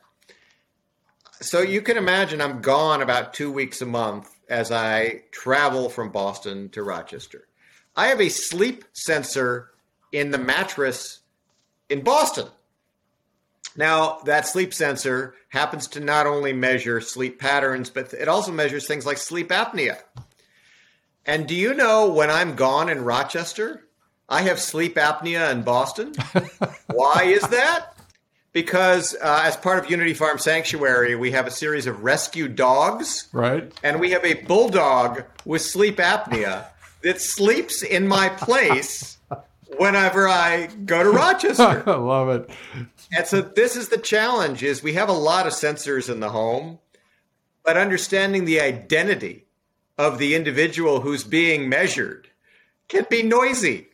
So 1.42 1.62
you 1.62 1.82
can 1.82 1.98
imagine 1.98 2.42
I'm 2.42 2.62
gone 2.62 3.02
about 3.02 3.34
two 3.34 3.52
weeks 3.52 3.82
a 3.82 3.86
month 3.86 4.30
as 4.50 4.72
I 4.72 5.24
travel 5.32 5.90
from 5.90 6.12
Boston 6.12 6.70
to 6.70 6.84
Rochester. 6.84 7.48
I 7.96 8.08
have 8.08 8.22
a 8.22 8.30
sleep 8.30 8.86
sensor 8.94 9.72
in 10.12 10.32
the 10.32 10.38
mattress 10.38 11.20
in 11.90 12.02
Boston. 12.02 12.48
Now, 13.76 14.20
that 14.26 14.48
sleep 14.48 14.74
sensor 14.74 15.36
happens 15.50 15.88
to 15.90 16.00
not 16.00 16.28
only 16.28 16.54
measure 16.54 17.02
sleep 17.02 17.40
patterns, 17.40 17.90
but 17.90 18.14
it 18.14 18.28
also 18.28 18.52
measures 18.52 18.88
things 18.88 19.06
like 19.06 19.18
sleep 19.18 19.50
apnea. 19.50 19.98
And 21.26 21.48
do 21.48 21.56
you 21.56 21.74
know 21.74 22.12
when 22.12 22.30
I'm 22.30 22.56
gone 22.56 22.90
in 22.90 23.04
Rochester, 23.04 23.88
I 24.30 24.44
have 24.44 24.60
sleep 24.60 24.96
apnea 24.96 25.52
in 25.52 25.64
Boston? 25.64 26.14
Why 26.88 27.24
is 27.24 27.44
that? 27.50 27.94
because 28.54 29.16
uh, 29.20 29.42
as 29.44 29.58
part 29.58 29.84
of 29.84 29.90
Unity 29.90 30.14
Farm 30.14 30.38
Sanctuary, 30.38 31.16
we 31.16 31.32
have 31.32 31.48
a 31.48 31.52
series 31.52 31.88
of 31.88 32.04
rescue 32.04 32.48
dogs. 32.48 33.28
Right. 33.34 33.74
And 33.84 34.00
we 34.00 34.12
have 34.12 34.24
a 34.24 34.36
bulldog 34.46 35.24
with 35.44 35.64
sleep 35.64 35.98
apnea 35.98 36.68
that 37.02 37.20
sleeps 37.20 37.82
in 37.82 38.08
my 38.08 38.30
place 38.30 39.18
whenever 39.78 40.28
I 40.28 40.68
go 40.86 41.04
to 41.04 41.10
Rochester. 41.10 41.84
I 41.90 41.96
love 41.96 42.30
it. 42.30 42.50
And 43.12 43.26
so 43.26 43.42
this 43.42 43.76
is 43.76 43.90
the 43.90 43.98
challenge 43.98 44.64
is 44.64 44.84
we 44.84 44.94
have 44.94 45.10
a 45.10 45.14
lot 45.14 45.48
of 45.48 45.54
sensors 45.54 46.10
in 46.10 46.20
the 46.20 46.30
home, 46.30 46.80
but 47.64 47.78
understanding 47.78 48.46
the 48.46 48.62
identity 48.62 49.46
of 49.98 50.18
the 50.18 50.36
individual 50.36 51.02
who's 51.02 51.24
being 51.24 51.70
measured 51.70 52.30
can 52.88 53.06
be 53.10 53.24
noisy. 53.24 53.88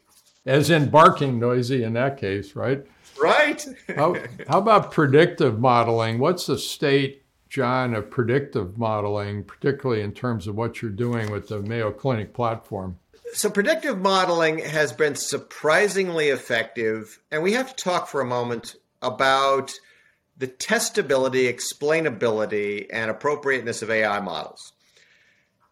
As 0.46 0.70
in 0.70 0.90
barking 0.90 1.40
noisy 1.40 1.84
in 1.84 1.94
that 1.94 2.18
case, 2.18 2.56
right? 2.56 2.86
Right. 3.22 3.66
how, 3.96 4.16
how 4.48 4.60
about 4.60 4.92
predictive 4.92 5.60
modeling? 5.60 6.20
What's 6.20 6.46
the 6.46 6.58
state, 6.58 7.24
John, 7.50 7.94
of 7.94 8.10
predictive 8.10 8.78
modeling, 8.78 9.44
particularly 9.44 10.02
in 10.02 10.14
terms 10.14 10.48
of 10.48 10.56
what 10.56 10.82
you're 10.82 10.92
doing 10.92 11.30
with 11.32 11.50
the 11.50 11.62
Mayo 11.62 11.92
Clinic 11.92 12.34
platform? 12.34 12.98
So, 13.34 13.50
predictive 13.50 14.00
modeling 14.00 14.60
has 14.60 14.92
been 14.92 15.16
surprisingly 15.16 16.30
effective. 16.30 17.20
And 17.32 17.44
we 17.44 17.54
have 17.54 17.76
to 17.76 17.84
talk 17.84 18.08
for 18.08 18.22
a 18.22 18.26
moment 18.26 18.76
about 19.02 19.72
the 20.38 20.48
testability, 20.48 21.54
explainability, 21.54 22.88
and 22.92 23.12
appropriateness 23.12 23.82
of 23.82 23.92
AI 23.92 24.20
models. 24.20 24.74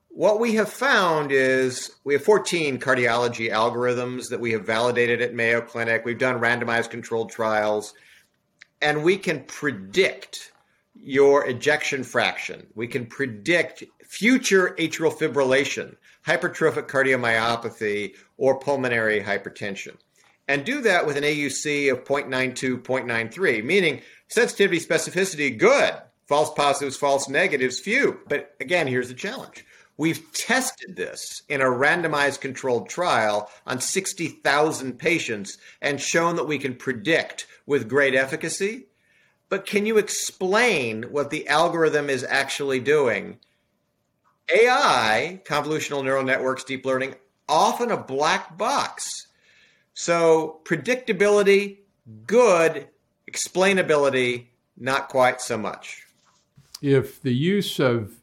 What 0.10 0.40
we 0.40 0.56
have 0.56 0.70
found 0.70 1.32
is 1.32 1.92
we 2.04 2.14
have 2.14 2.24
14 2.24 2.80
cardiology 2.80 3.52
algorithms 3.52 4.30
that 4.30 4.40
we 4.40 4.52
have 4.52 4.66
validated 4.66 5.22
at 5.22 5.34
Mayo 5.34 5.62
Clinic. 5.62 6.04
We've 6.06 6.18
done 6.18 6.42
randomized 6.42 6.90
controlled 6.90 7.32
trials, 7.32 7.94
and 8.82 9.04
we 9.04 9.18
can 9.18 9.44
predict 9.44 10.52
your 10.96 11.48
ejection 11.48 12.04
fraction. 12.04 12.68
We 12.76 12.88
can 12.88 13.06
predict 13.06 13.84
future 14.04 14.76
atrial 14.80 15.14
fibrillation, 15.14 15.96
hypertrophic 16.28 16.88
cardiomyopathy, 16.88 18.14
or 18.38 18.60
pulmonary 18.60 19.22
hypertension. 19.22 19.96
And 20.48 20.66
do 20.66 20.82
that 20.82 21.08
with 21.08 21.18
an 21.18 21.24
AUC 21.24 21.92
of 21.92 22.04
0.92, 22.04 22.82
0.93, 22.82 23.64
meaning 23.64 24.02
sensitivity, 24.28 24.80
specificity, 24.80 25.58
good. 25.58 25.94
False 26.28 26.54
positives, 26.54 26.98
false 26.98 27.30
negatives, 27.30 27.80
few. 27.80 28.20
But 28.28 28.54
again, 28.60 28.88
here's 28.88 29.08
the 29.08 29.14
challenge 29.14 29.66
We've 29.98 30.32
tested 30.32 30.96
this 30.96 31.42
in 31.50 31.62
a 31.62 31.66
randomized 31.66 32.40
controlled 32.40 32.88
trial 32.88 33.50
on 33.66 33.82
60,000 33.82 35.00
patients 35.00 35.58
and 35.82 36.00
shown 36.00 36.36
that 36.36 36.46
we 36.46 36.60
can 36.60 36.76
predict 36.76 37.48
with 37.66 37.90
great 37.90 38.14
efficacy. 38.14 38.86
But 39.50 39.66
can 39.66 39.88
you 39.88 39.98
explain 39.98 41.04
what 41.04 41.32
the 41.32 41.48
algorithm 41.48 42.12
is 42.12 42.24
actually 42.24 42.80
doing? 42.80 43.40
AI, 44.54 45.42
convolutional 45.46 46.04
neural 46.04 46.24
networks, 46.24 46.64
deep 46.64 46.86
learning, 46.86 47.16
often 47.50 47.92
a 47.92 47.98
black 47.98 48.58
box. 48.58 49.28
So 49.94 50.60
predictability, 50.64 51.80
good. 52.26 52.88
Explainability, 53.30 54.46
not 54.78 55.10
quite 55.10 55.42
so 55.42 55.58
much. 55.58 56.04
If 56.82 57.22
the 57.22 57.34
use 57.34 57.80
of 57.80 58.14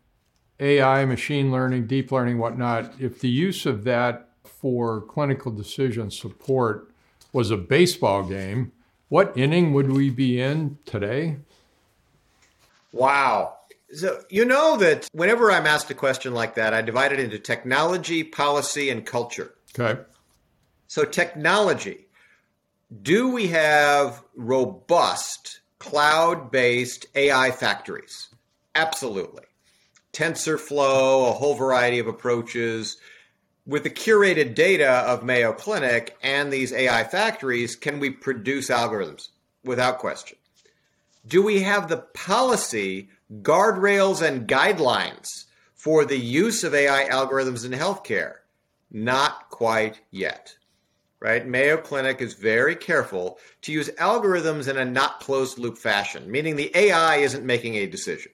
AI, 0.60 1.04
machine 1.04 1.50
learning, 1.50 1.86
deep 1.86 2.12
learning, 2.12 2.38
whatnot, 2.38 2.92
if 2.98 3.20
the 3.20 3.28
use 3.28 3.66
of 3.66 3.84
that 3.84 4.28
for 4.44 5.00
clinical 5.02 5.50
decision 5.50 6.10
support 6.10 6.90
was 7.32 7.50
a 7.50 7.56
baseball 7.56 8.22
game, 8.22 8.72
what 9.08 9.36
inning 9.36 9.74
would 9.74 9.90
we 9.90 10.08
be 10.08 10.40
in 10.40 10.78
today? 10.86 11.36
Wow. 12.92 13.56
So, 13.94 14.22
you 14.28 14.44
know 14.44 14.76
that 14.78 15.08
whenever 15.12 15.52
I'm 15.52 15.66
asked 15.66 15.90
a 15.90 15.94
question 15.94 16.34
like 16.34 16.56
that, 16.56 16.74
I 16.74 16.82
divide 16.82 17.12
it 17.12 17.20
into 17.20 17.38
technology, 17.38 18.24
policy, 18.24 18.90
and 18.90 19.06
culture. 19.06 19.54
Okay. 19.78 20.00
So, 20.88 21.04
technology. 21.04 22.06
Do 23.02 23.30
we 23.30 23.48
have 23.48 24.22
robust 24.36 25.60
cloud 25.78 26.50
based 26.50 27.06
AI 27.14 27.50
factories? 27.50 28.28
Absolutely. 28.74 29.44
TensorFlow, 30.12 31.28
a 31.28 31.32
whole 31.32 31.54
variety 31.54 31.98
of 31.98 32.06
approaches. 32.06 32.96
With 33.66 33.82
the 33.82 33.90
curated 33.90 34.54
data 34.54 34.88
of 34.88 35.24
Mayo 35.24 35.52
Clinic 35.52 36.16
and 36.22 36.52
these 36.52 36.72
AI 36.72 37.04
factories, 37.04 37.76
can 37.76 37.98
we 37.98 38.10
produce 38.10 38.68
algorithms? 38.68 39.28
Without 39.64 39.98
question. 39.98 40.36
Do 41.26 41.42
we 41.42 41.62
have 41.62 41.88
the 41.88 41.96
policy, 41.96 43.08
guardrails, 43.42 44.20
and 44.20 44.48
guidelines 44.48 45.44
for 45.74 46.04
the 46.04 46.18
use 46.18 46.64
of 46.64 46.74
AI 46.74 47.08
algorithms 47.08 47.64
in 47.64 47.72
healthcare? 47.72 48.34
Not 48.90 49.50
quite 49.50 50.00
yet. 50.10 50.56
right? 51.24 51.46
Mayo 51.46 51.78
Clinic 51.78 52.20
is 52.20 52.34
very 52.34 52.76
careful 52.76 53.38
to 53.62 53.72
use 53.72 53.88
algorithms 53.98 54.68
in 54.68 54.76
a 54.76 54.84
not 54.84 55.20
closed 55.20 55.58
loop 55.58 55.78
fashion, 55.78 56.30
meaning 56.30 56.54
the 56.54 56.70
AI 56.76 57.16
isn't 57.16 57.46
making 57.46 57.76
a 57.76 57.86
decision. 57.86 58.30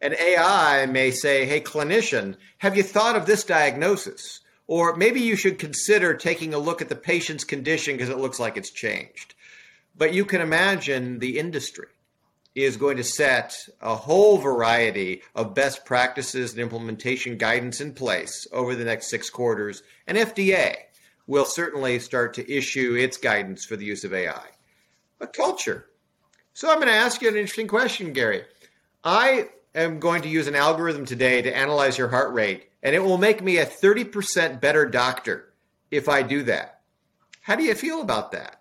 An 0.00 0.14
AI 0.14 0.86
may 0.86 1.10
say, 1.10 1.44
hey, 1.44 1.60
clinician, 1.60 2.36
have 2.58 2.76
you 2.76 2.84
thought 2.84 3.16
of 3.16 3.26
this 3.26 3.42
diagnosis? 3.42 4.40
Or 4.68 4.94
maybe 4.94 5.20
you 5.20 5.34
should 5.34 5.58
consider 5.58 6.14
taking 6.14 6.54
a 6.54 6.58
look 6.58 6.80
at 6.80 6.88
the 6.88 6.94
patient's 6.94 7.42
condition 7.42 7.96
because 7.96 8.08
it 8.08 8.18
looks 8.18 8.38
like 8.38 8.56
it's 8.56 8.70
changed. 8.70 9.34
But 9.96 10.14
you 10.14 10.24
can 10.24 10.40
imagine 10.40 11.18
the 11.18 11.36
industry 11.36 11.88
is 12.54 12.76
going 12.76 12.96
to 12.96 13.04
set 13.04 13.56
a 13.80 13.94
whole 13.94 14.38
variety 14.38 15.22
of 15.34 15.54
best 15.54 15.84
practices 15.84 16.52
and 16.52 16.60
implementation 16.60 17.36
guidance 17.36 17.80
in 17.80 17.92
place 17.92 18.46
over 18.52 18.74
the 18.74 18.84
next 18.84 19.08
six 19.08 19.30
quarters. 19.30 19.82
And 20.06 20.18
FDA 20.18 20.74
will 21.26 21.44
certainly 21.44 21.98
start 22.00 22.34
to 22.34 22.52
issue 22.52 22.96
its 22.96 23.16
guidance 23.16 23.64
for 23.64 23.76
the 23.76 23.84
use 23.84 24.04
of 24.04 24.12
AI. 24.12 24.46
A 25.20 25.26
culture. 25.26 25.86
So 26.54 26.68
I'm 26.68 26.76
going 26.76 26.88
to 26.88 26.94
ask 26.94 27.22
you 27.22 27.28
an 27.28 27.36
interesting 27.36 27.68
question, 27.68 28.12
Gary. 28.12 28.44
I 29.04 29.48
am 29.74 30.00
going 30.00 30.22
to 30.22 30.28
use 30.28 30.48
an 30.48 30.56
algorithm 30.56 31.06
today 31.06 31.40
to 31.42 31.56
analyze 31.56 31.96
your 31.96 32.08
heart 32.08 32.34
rate, 32.34 32.68
and 32.82 32.94
it 32.94 33.04
will 33.04 33.18
make 33.18 33.42
me 33.42 33.58
a 33.58 33.66
30% 33.66 34.60
better 34.60 34.86
doctor 34.86 35.52
if 35.90 36.08
I 36.08 36.22
do 36.22 36.42
that. 36.44 36.80
How 37.42 37.54
do 37.54 37.62
you 37.62 37.74
feel 37.74 38.00
about 38.00 38.32
that? 38.32 38.59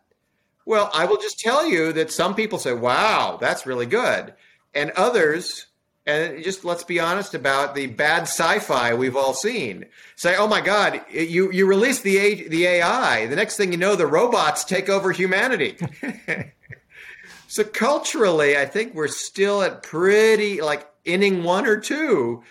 Well, 0.66 0.90
I 0.94 1.06
will 1.06 1.18
just 1.18 1.40
tell 1.40 1.66
you 1.66 1.94
that 1.94 2.12
some 2.12 2.36
people 2.36 2.60
say, 2.60 2.74
wow, 2.74 3.38
that's 3.42 3.66
really 3.66 3.86
good. 3.86 4.34
And 4.74 4.92
others, 4.92 5.66
and 6.06 6.44
just 6.44 6.66
let's 6.66 6.84
be 6.84 7.00
honest 7.00 7.34
about 7.34 7.76
the 7.76 7.88
bad 7.88 8.24
sci-fi 8.24 8.94
we've 8.94 9.16
all 9.16 9.34
seen. 9.34 9.86
Say, 10.16 10.36
oh 10.36 10.48
my 10.48 10.62
God, 10.62 11.02
you 11.12 11.52
you 11.52 11.66
release 11.66 12.02
the 12.02 12.48
the 12.48 12.66
AI. 12.66 13.28
The 13.28 13.36
next 13.36 13.58
thing 13.58 13.72
you 13.72 13.78
know, 13.78 13.96
the 13.96 14.08
robots 14.08 14.64
take 14.64 14.90
over 14.90 15.12
humanity. 15.12 15.78
so 17.48 17.64
culturally, 17.64 18.58
I 18.58 18.66
think 18.66 18.94
we're 18.94 19.08
still 19.08 19.62
at 19.62 19.84
pretty 19.84 20.62
like 20.62 20.88
inning 21.06 21.44
one 21.44 21.66
or 21.66 21.80
two 21.80 22.44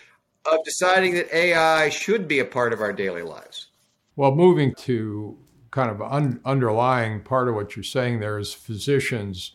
of 0.45 0.63
deciding 0.63 1.15
that 1.15 1.33
AI 1.33 1.89
should 1.89 2.27
be 2.27 2.39
a 2.39 2.45
part 2.45 2.73
of 2.73 2.81
our 2.81 2.93
daily 2.93 3.21
lives. 3.21 3.67
Well, 4.15 4.35
moving 4.35 4.73
to 4.79 5.37
kind 5.71 5.89
of 5.89 6.01
un- 6.01 6.39
underlying 6.45 7.21
part 7.21 7.47
of 7.47 7.55
what 7.55 7.75
you're 7.75 7.83
saying 7.83 8.19
there 8.19 8.37
is 8.37 8.53
physicians' 8.53 9.53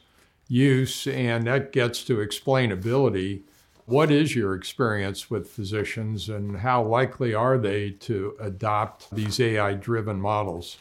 use, 0.49 1.07
and 1.07 1.47
that 1.47 1.73
gets 1.73 2.05
to 2.05 2.17
explainability. 2.17 3.43
What 3.87 4.11
is 4.11 4.35
your 4.35 4.55
experience 4.55 5.31
with 5.31 5.51
physicians, 5.51 6.29
and 6.29 6.59
how 6.59 6.83
likely 6.83 7.35
are 7.35 7.59
they 7.59 7.91
to 7.91 8.37
adopt 8.41 9.11
these 9.11 9.39
AI 9.41 9.75
driven 9.75 10.21
models? 10.21 10.79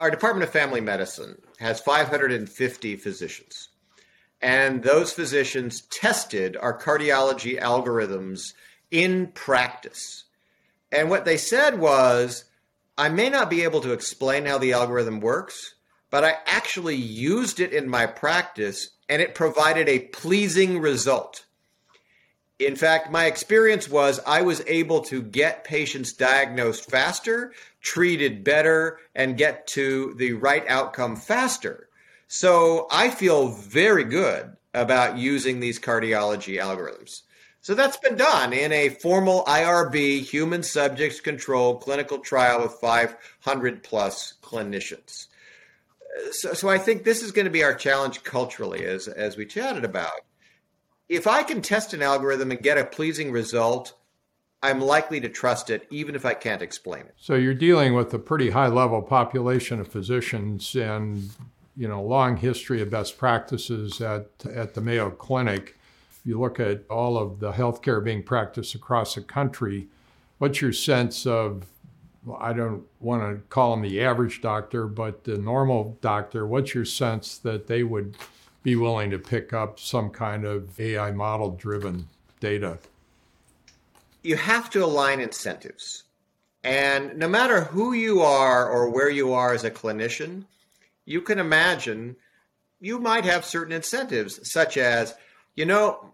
Our 0.00 0.10
Department 0.10 0.44
of 0.44 0.50
Family 0.50 0.80
Medicine 0.80 1.40
has 1.58 1.80
550 1.80 2.96
physicians, 2.96 3.68
and 4.40 4.82
those 4.82 5.12
physicians 5.12 5.82
tested 5.82 6.56
our 6.56 6.76
cardiology 6.76 7.60
algorithms 7.60 8.54
in 8.90 9.28
practice. 9.28 10.24
And 10.90 11.10
what 11.10 11.24
they 11.24 11.36
said 11.36 11.78
was 11.78 12.44
I 13.00 13.08
may 13.08 13.30
not 13.30 13.48
be 13.48 13.62
able 13.62 13.80
to 13.80 13.94
explain 13.94 14.44
how 14.44 14.58
the 14.58 14.74
algorithm 14.74 15.20
works, 15.20 15.74
but 16.10 16.22
I 16.22 16.34
actually 16.44 16.96
used 16.96 17.58
it 17.58 17.72
in 17.72 17.88
my 17.88 18.04
practice 18.04 18.90
and 19.08 19.22
it 19.22 19.34
provided 19.34 19.88
a 19.88 20.00
pleasing 20.00 20.80
result. 20.80 21.46
In 22.58 22.76
fact, 22.76 23.10
my 23.10 23.24
experience 23.24 23.88
was 23.88 24.20
I 24.26 24.42
was 24.42 24.62
able 24.66 25.00
to 25.04 25.22
get 25.22 25.64
patients 25.64 26.12
diagnosed 26.12 26.90
faster, 26.90 27.54
treated 27.80 28.44
better, 28.44 28.98
and 29.14 29.38
get 29.38 29.66
to 29.68 30.12
the 30.18 30.34
right 30.34 30.68
outcome 30.68 31.16
faster. 31.16 31.88
So 32.28 32.86
I 32.90 33.08
feel 33.08 33.48
very 33.48 34.04
good 34.04 34.58
about 34.74 35.16
using 35.16 35.60
these 35.60 35.80
cardiology 35.80 36.60
algorithms. 36.60 37.22
So 37.62 37.74
that's 37.74 37.98
been 37.98 38.16
done 38.16 38.52
in 38.52 38.72
a 38.72 38.88
formal 38.88 39.44
IRB, 39.44 40.22
human 40.22 40.62
subjects 40.62 41.20
controlled 41.20 41.82
clinical 41.82 42.18
trial 42.18 42.62
with 42.62 42.72
500 42.72 43.82
plus 43.82 44.34
clinicians. 44.42 45.26
So, 46.32 46.54
so 46.54 46.68
I 46.68 46.78
think 46.78 47.04
this 47.04 47.22
is 47.22 47.32
going 47.32 47.44
to 47.44 47.50
be 47.50 47.62
our 47.62 47.74
challenge 47.74 48.22
culturally, 48.22 48.84
as, 48.84 49.08
as 49.08 49.36
we 49.36 49.44
chatted 49.44 49.84
about. 49.84 50.10
If 51.08 51.26
I 51.26 51.42
can 51.42 51.60
test 51.60 51.92
an 51.92 52.02
algorithm 52.02 52.50
and 52.50 52.62
get 52.62 52.78
a 52.78 52.84
pleasing 52.84 53.30
result, 53.30 53.94
I'm 54.62 54.80
likely 54.80 55.20
to 55.20 55.28
trust 55.28 55.70
it, 55.70 55.86
even 55.90 56.14
if 56.14 56.24
I 56.24 56.34
can't 56.34 56.62
explain 56.62 57.02
it. 57.02 57.14
So 57.16 57.34
you're 57.34 57.54
dealing 57.54 57.94
with 57.94 58.12
a 58.14 58.18
pretty 58.18 58.50
high 58.50 58.68
level 58.68 59.02
population 59.02 59.80
of 59.80 59.88
physicians 59.88 60.74
and 60.74 61.30
you 61.76 61.88
know 61.88 62.02
long 62.02 62.36
history 62.36 62.82
of 62.82 62.90
best 62.90 63.16
practices 63.16 64.00
at 64.00 64.28
at 64.52 64.74
the 64.74 64.80
Mayo 64.80 65.10
Clinic 65.10 65.78
you 66.30 66.40
look 66.40 66.60
at 66.60 66.88
all 66.88 67.18
of 67.18 67.40
the 67.40 67.52
healthcare 67.52 68.02
being 68.02 68.22
practiced 68.22 68.74
across 68.74 69.16
the 69.16 69.20
country, 69.20 69.88
what's 70.38 70.62
your 70.62 70.72
sense 70.72 71.26
of, 71.26 71.66
well, 72.24 72.38
I 72.40 72.52
don't 72.52 72.84
want 73.00 73.22
to 73.22 73.42
call 73.48 73.72
them 73.72 73.82
the 73.82 74.00
average 74.00 74.40
doctor, 74.40 74.86
but 74.86 75.24
the 75.24 75.36
normal 75.36 75.98
doctor, 76.00 76.46
what's 76.46 76.74
your 76.74 76.84
sense 76.84 77.36
that 77.38 77.66
they 77.66 77.82
would 77.82 78.16
be 78.62 78.76
willing 78.76 79.10
to 79.10 79.18
pick 79.18 79.52
up 79.52 79.80
some 79.80 80.10
kind 80.10 80.44
of 80.44 80.78
AI 80.78 81.10
model 81.10 81.50
driven 81.50 82.08
data? 82.38 82.78
You 84.22 84.36
have 84.36 84.70
to 84.70 84.84
align 84.84 85.20
incentives. 85.20 86.04
And 86.62 87.16
no 87.16 87.26
matter 87.26 87.62
who 87.62 87.92
you 87.92 88.20
are 88.20 88.70
or 88.70 88.90
where 88.90 89.10
you 89.10 89.32
are 89.32 89.52
as 89.52 89.64
a 89.64 89.70
clinician, 89.70 90.44
you 91.06 91.22
can 91.22 91.38
imagine 91.38 92.16
you 92.80 92.98
might 92.98 93.24
have 93.24 93.44
certain 93.44 93.72
incentives, 93.72 94.48
such 94.50 94.76
as 94.76 95.14
you 95.54 95.64
know, 95.64 96.12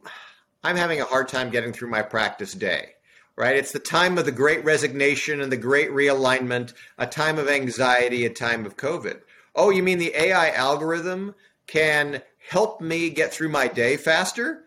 I'm 0.62 0.76
having 0.76 1.00
a 1.00 1.04
hard 1.04 1.28
time 1.28 1.50
getting 1.50 1.72
through 1.72 1.90
my 1.90 2.02
practice 2.02 2.52
day, 2.52 2.94
right? 3.36 3.56
It's 3.56 3.72
the 3.72 3.78
time 3.78 4.18
of 4.18 4.24
the 4.24 4.32
great 4.32 4.64
resignation 4.64 5.40
and 5.40 5.52
the 5.52 5.56
great 5.56 5.90
realignment, 5.90 6.72
a 6.98 7.06
time 7.06 7.38
of 7.38 7.48
anxiety, 7.48 8.24
a 8.24 8.30
time 8.30 8.66
of 8.66 8.76
COVID. 8.76 9.20
Oh, 9.54 9.70
you 9.70 9.82
mean 9.82 9.98
the 9.98 10.14
AI 10.14 10.50
algorithm 10.50 11.34
can 11.66 12.22
help 12.48 12.80
me 12.80 13.10
get 13.10 13.32
through 13.32 13.48
my 13.48 13.68
day 13.68 13.96
faster? 13.96 14.64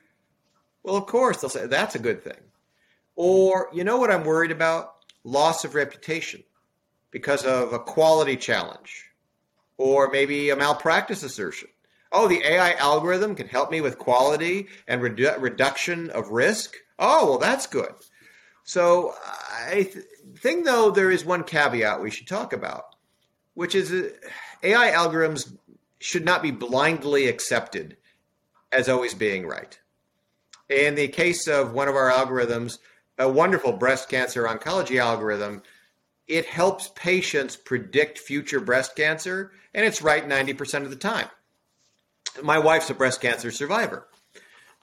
Well, 0.84 0.96
of 0.96 1.06
course, 1.06 1.42
they'll 1.42 1.50
say 1.50 1.68
that's 1.68 1.96
a 1.96 2.00
good 2.00 2.24
thing. 2.24 2.40
Or, 3.16 3.70
you 3.74 3.84
know 3.84 3.98
what 3.98 4.12
I'm 4.12 4.24
worried 4.24 4.52
about? 4.52 4.96
Loss 5.24 5.66
of 5.66 5.76
reputation 5.76 6.44
because 7.12 7.44
of 7.44 7.74
a 7.74 7.80
quality 7.80 8.38
challenge 8.38 9.10
or 9.78 10.10
maybe 10.10 10.50
a 10.50 10.56
malpractice 10.56 11.24
assertion 11.24 11.70
oh, 12.12 12.28
the 12.28 12.44
AI 12.44 12.74
algorithm 12.74 13.36
can 13.36 13.48
help 13.48 13.72
me 13.72 13.82
with 13.82 13.98
quality 13.98 14.68
and 14.88 15.02
redu- 15.02 15.40
reduction 15.40 16.10
of 16.10 16.30
risk. 16.30 16.76
Oh, 16.98 17.30
well, 17.30 17.38
that's 17.38 17.68
good. 17.68 17.94
So 18.64 19.14
I 19.66 19.90
th- 19.92 20.06
think, 20.38 20.66
though, 20.66 20.92
there 20.92 21.12
is 21.12 21.26
one 21.26 21.44
caveat 21.44 22.02
we 22.02 22.12
should 22.12 22.28
talk 22.28 22.54
about, 22.54 22.96
which 23.54 23.76
is 23.76 23.92
uh, 23.92 24.10
AI 24.64 24.92
algorithms 24.92 25.56
should 26.00 26.26
not 26.26 26.42
be 26.42 26.52
blindly 26.52 27.28
accepted 27.28 27.98
as 28.72 28.90
always 28.90 29.14
being 29.14 29.48
right. 29.48 29.80
In 30.70 30.96
the 30.96 31.08
case 31.08 31.48
of 31.48 31.74
one 31.74 31.88
of 31.88 31.96
our 31.96 32.12
algorithms, 32.12 32.78
a 33.18 33.30
wonderful 33.30 33.74
breast 33.74 34.08
cancer 34.08 34.44
oncology 34.44 35.00
algorithm, 35.00 35.64
it 36.28 36.46
helps 36.46 36.92
patients 36.96 37.56
predict 37.56 38.20
future 38.20 38.60
breast 38.60 38.96
cancer, 38.96 39.52
and 39.74 39.84
it's 39.84 40.02
right 40.02 40.28
90% 40.28 40.84
of 40.84 40.92
the 40.92 40.96
time 40.96 41.28
my 42.44 42.60
wife's 42.60 42.90
a 42.90 42.94
breast 42.94 43.22
cancer 43.22 43.52
survivor. 43.52 44.08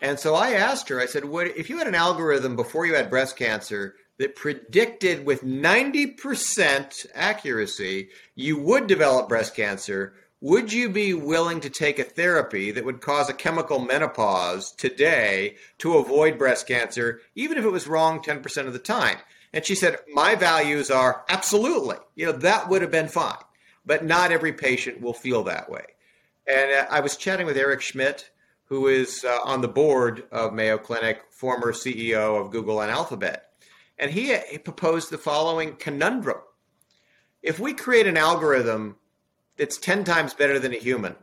And 0.00 0.18
so 0.18 0.34
I 0.34 0.52
asked 0.52 0.88
her, 0.88 1.00
I 1.00 1.06
said, 1.06 1.24
what, 1.24 1.46
if 1.46 1.70
you 1.70 1.78
had 1.78 1.86
an 1.86 1.94
algorithm 1.94 2.54
before 2.54 2.84
you 2.86 2.94
had 2.94 3.08
breast 3.08 3.36
cancer 3.36 3.94
that 4.18 4.36
predicted 4.36 5.24
with 5.24 5.42
90% 5.42 7.06
accuracy 7.14 8.08
you 8.34 8.58
would 8.58 8.86
develop 8.86 9.28
breast 9.28 9.54
cancer, 9.54 10.14
would 10.42 10.72
you 10.72 10.90
be 10.90 11.14
willing 11.14 11.60
to 11.60 11.70
take 11.70 11.98
a 11.98 12.04
therapy 12.04 12.70
that 12.70 12.84
would 12.84 13.00
cause 13.00 13.30
a 13.30 13.34
chemical 13.34 13.78
menopause 13.78 14.70
today 14.72 15.56
to 15.78 15.96
avoid 15.96 16.38
breast 16.38 16.66
cancer, 16.66 17.20
even 17.34 17.56
if 17.56 17.64
it 17.64 17.70
was 17.70 17.88
wrong 17.88 18.20
10% 18.20 18.66
of 18.66 18.74
the 18.74 18.78
time? 18.78 19.16
And 19.54 19.64
she 19.64 19.74
said, 19.74 19.96
My 20.12 20.34
values 20.34 20.90
are 20.90 21.24
absolutely. 21.30 21.96
You 22.14 22.26
know, 22.26 22.32
that 22.32 22.68
would 22.68 22.82
have 22.82 22.90
been 22.90 23.08
fine. 23.08 23.38
But 23.86 24.04
not 24.04 24.30
every 24.30 24.52
patient 24.52 25.00
will 25.00 25.14
feel 25.14 25.44
that 25.44 25.70
way. 25.70 25.84
And 26.46 26.70
uh, 26.72 26.86
I 26.90 27.00
was 27.00 27.16
chatting 27.16 27.46
with 27.46 27.56
Eric 27.56 27.80
Schmidt, 27.80 28.30
who 28.64 28.86
is 28.88 29.24
uh, 29.24 29.38
on 29.44 29.60
the 29.60 29.68
board 29.68 30.24
of 30.30 30.52
Mayo 30.52 30.78
Clinic, 30.78 31.22
former 31.30 31.72
CEO 31.72 32.40
of 32.40 32.50
Google 32.50 32.80
and 32.80 32.90
Alphabet. 32.90 33.50
And 33.98 34.10
he, 34.10 34.36
he 34.50 34.58
proposed 34.58 35.10
the 35.10 35.18
following 35.18 35.76
conundrum. 35.76 36.38
If 37.42 37.58
we 37.58 37.74
create 37.74 38.06
an 38.06 38.16
algorithm 38.16 38.96
that's 39.56 39.78
10 39.78 40.04
times 40.04 40.34
better 40.34 40.58
than 40.58 40.72
a 40.72 40.78
human, 40.78 41.16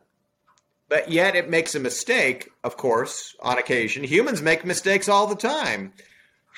but 0.89 1.11
yet 1.11 1.35
it 1.35 1.49
makes 1.49 1.75
a 1.75 1.79
mistake, 1.79 2.51
of 2.63 2.77
course, 2.77 3.35
on 3.41 3.57
occasion, 3.57 4.03
humans 4.03 4.41
make 4.41 4.65
mistakes 4.65 5.09
all 5.09 5.27
the 5.27 5.35
time. 5.35 5.93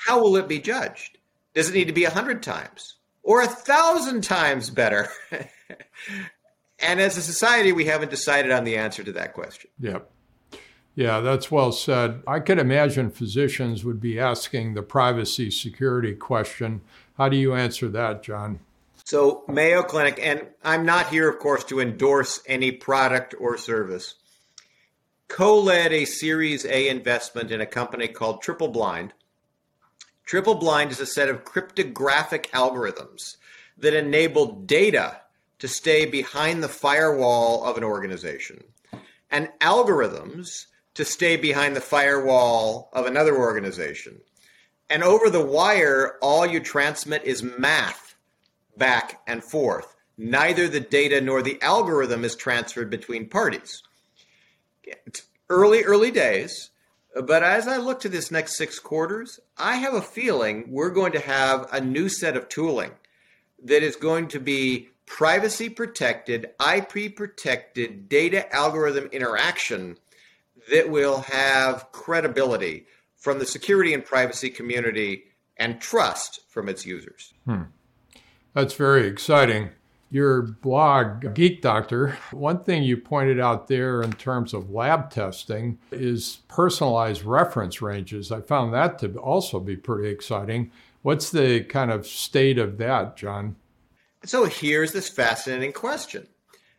How 0.06 0.20
will 0.20 0.36
it 0.36 0.48
be 0.48 0.60
judged? 0.60 1.18
Does 1.54 1.70
it 1.70 1.74
need 1.74 1.86
to 1.86 1.92
be 1.92 2.04
100 2.04 2.42
times 2.42 2.96
or 3.22 3.40
a 3.40 3.46
thousand 3.46 4.24
times 4.24 4.70
better? 4.70 5.08
And 6.78 7.00
as 7.00 7.16
a 7.16 7.22
society, 7.22 7.72
we 7.72 7.86
haven't 7.86 8.10
decided 8.10 8.52
on 8.52 8.64
the 8.64 8.76
answer 8.76 9.02
to 9.02 9.12
that 9.12 9.32
question. 9.32 9.70
Yep. 9.80 10.10
Yeah, 10.94 11.20
that's 11.20 11.50
well 11.50 11.72
said. 11.72 12.22
I 12.26 12.40
could 12.40 12.58
imagine 12.58 13.10
physicians 13.10 13.84
would 13.84 14.00
be 14.00 14.18
asking 14.18 14.74
the 14.74 14.82
privacy 14.82 15.50
security 15.50 16.14
question. 16.14 16.80
How 17.18 17.28
do 17.28 17.36
you 17.36 17.54
answer 17.54 17.88
that, 17.88 18.22
John? 18.22 18.60
So, 19.04 19.44
Mayo 19.46 19.82
Clinic, 19.82 20.18
and 20.20 20.46
I'm 20.64 20.84
not 20.84 21.10
here, 21.10 21.28
of 21.28 21.38
course, 21.38 21.64
to 21.64 21.80
endorse 21.80 22.40
any 22.46 22.72
product 22.72 23.34
or 23.38 23.58
service, 23.58 24.14
co 25.28 25.58
led 25.60 25.92
a 25.92 26.06
Series 26.06 26.64
A 26.64 26.88
investment 26.88 27.52
in 27.52 27.60
a 27.60 27.66
company 27.66 28.08
called 28.08 28.42
TripleBlind. 28.42 29.10
Triple 30.24 30.56
Blind 30.56 30.90
is 30.90 30.98
a 30.98 31.06
set 31.06 31.28
of 31.28 31.44
cryptographic 31.44 32.50
algorithms 32.52 33.36
that 33.78 33.94
enable 33.94 34.46
data 34.62 35.20
to 35.58 35.68
stay 35.68 36.06
behind 36.06 36.62
the 36.62 36.68
firewall 36.68 37.64
of 37.64 37.76
an 37.76 37.84
organization 37.84 38.62
and 39.30 39.50
algorithms 39.60 40.66
to 40.94 41.04
stay 41.04 41.36
behind 41.36 41.76
the 41.76 41.80
firewall 41.80 42.88
of 42.92 43.06
another 43.06 43.36
organization. 43.36 44.20
And 44.88 45.02
over 45.02 45.28
the 45.30 45.44
wire, 45.44 46.16
all 46.22 46.46
you 46.46 46.60
transmit 46.60 47.24
is 47.24 47.42
math 47.42 48.16
back 48.76 49.20
and 49.26 49.42
forth. 49.42 49.96
Neither 50.16 50.68
the 50.68 50.80
data 50.80 51.20
nor 51.20 51.42
the 51.42 51.60
algorithm 51.60 52.24
is 52.24 52.34
transferred 52.36 52.88
between 52.88 53.28
parties. 53.28 53.82
It's 54.84 55.26
early, 55.50 55.82
early 55.82 56.10
days. 56.10 56.70
But 57.14 57.42
as 57.42 57.66
I 57.66 57.78
look 57.78 58.00
to 58.00 58.08
this 58.08 58.30
next 58.30 58.56
six 58.56 58.78
quarters, 58.78 59.40
I 59.56 59.76
have 59.76 59.94
a 59.94 60.02
feeling 60.02 60.66
we're 60.68 60.90
going 60.90 61.12
to 61.12 61.20
have 61.20 61.66
a 61.72 61.80
new 61.80 62.08
set 62.08 62.36
of 62.36 62.48
tooling 62.48 62.92
that 63.64 63.82
is 63.82 63.96
going 63.96 64.28
to 64.28 64.40
be 64.40 64.90
privacy 65.06 65.68
protected, 65.68 66.50
IP 66.60 67.16
protected 67.16 68.08
data 68.08 68.54
algorithm 68.54 69.06
interaction 69.06 69.96
that 70.70 70.90
will 70.90 71.20
have 71.22 71.90
credibility 71.92 72.86
from 73.16 73.38
the 73.38 73.46
security 73.46 73.94
and 73.94 74.04
privacy 74.04 74.50
community 74.50 75.24
and 75.56 75.80
trust 75.80 76.40
from 76.48 76.68
its 76.68 76.84
users. 76.84 77.32
Hmm. 77.44 77.62
That's 78.52 78.74
very 78.74 79.06
exciting. 79.06 79.70
Your 80.10 80.42
blog, 80.42 81.34
Geek 81.34 81.60
Doctor, 81.60 82.16
one 82.30 82.62
thing 82.62 82.84
you 82.84 82.96
pointed 82.96 83.40
out 83.40 83.66
there 83.66 84.02
in 84.02 84.12
terms 84.12 84.54
of 84.54 84.70
lab 84.70 85.10
testing 85.10 85.78
is 85.90 86.38
personalized 86.48 87.24
reference 87.24 87.82
ranges. 87.82 88.30
I 88.30 88.40
found 88.40 88.72
that 88.72 88.98
to 89.00 89.18
also 89.18 89.58
be 89.58 89.76
pretty 89.76 90.08
exciting. 90.08 90.70
What's 91.02 91.30
the 91.30 91.64
kind 91.64 91.90
of 91.90 92.06
state 92.06 92.58
of 92.58 92.78
that, 92.78 93.16
John? 93.16 93.56
So 94.24 94.44
here's 94.44 94.92
this 94.92 95.08
fascinating 95.08 95.72
question 95.72 96.26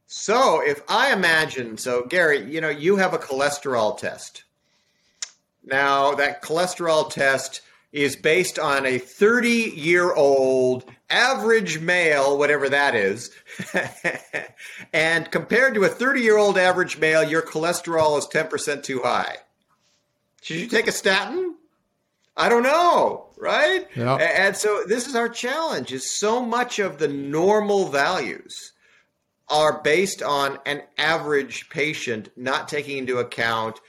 so 0.07 0.61
if 0.61 0.81
I 0.87 1.11
imagine, 1.11 1.77
so 1.77 2.05
Gary, 2.05 2.49
you 2.49 2.61
know, 2.61 2.69
you 2.69 2.95
have 2.95 3.13
a 3.13 3.17
cholesterol 3.17 3.97
test. 3.97 4.45
Now, 5.65 6.15
that 6.15 6.41
cholesterol 6.41 7.09
test 7.09 7.59
is 7.91 8.15
based 8.15 8.57
on 8.57 8.85
a 8.85 8.99
30 8.99 9.49
year 9.49 10.13
old 10.13 10.85
average 11.09 11.79
male, 11.79 12.37
whatever 12.37 12.69
that 12.69 12.95
is. 12.95 13.31
and 14.93 15.29
compared 15.29 15.73
to 15.73 15.83
a 15.83 15.89
30 15.89 16.21
year 16.21 16.37
old 16.37 16.57
average 16.57 16.97
male, 16.97 17.23
your 17.23 17.41
cholesterol 17.41 18.17
is 18.17 18.27
10% 18.27 18.83
too 18.83 19.01
high. 19.03 19.35
Should 20.41 20.57
you 20.57 20.67
take 20.67 20.87
a 20.87 20.93
statin? 20.93 21.55
I 22.37 22.49
don't 22.49 22.63
know, 22.63 23.29
right? 23.37 23.87
Yep. 23.95 24.21
And 24.21 24.55
so 24.55 24.83
this 24.87 25.07
is 25.07 25.15
our 25.15 25.27
challenge 25.27 25.91
is 25.91 26.17
so 26.19 26.45
much 26.45 26.77
of 26.77 26.99
the 26.99 27.07
normal 27.07 27.89
values 27.89 28.73
are 29.49 29.81
based 29.81 30.21
on 30.21 30.59
an 30.65 30.83
average 30.97 31.69
patient, 31.69 32.29
not 32.37 32.67
taking 32.67 32.97
into 32.97 33.17
account 33.17 33.79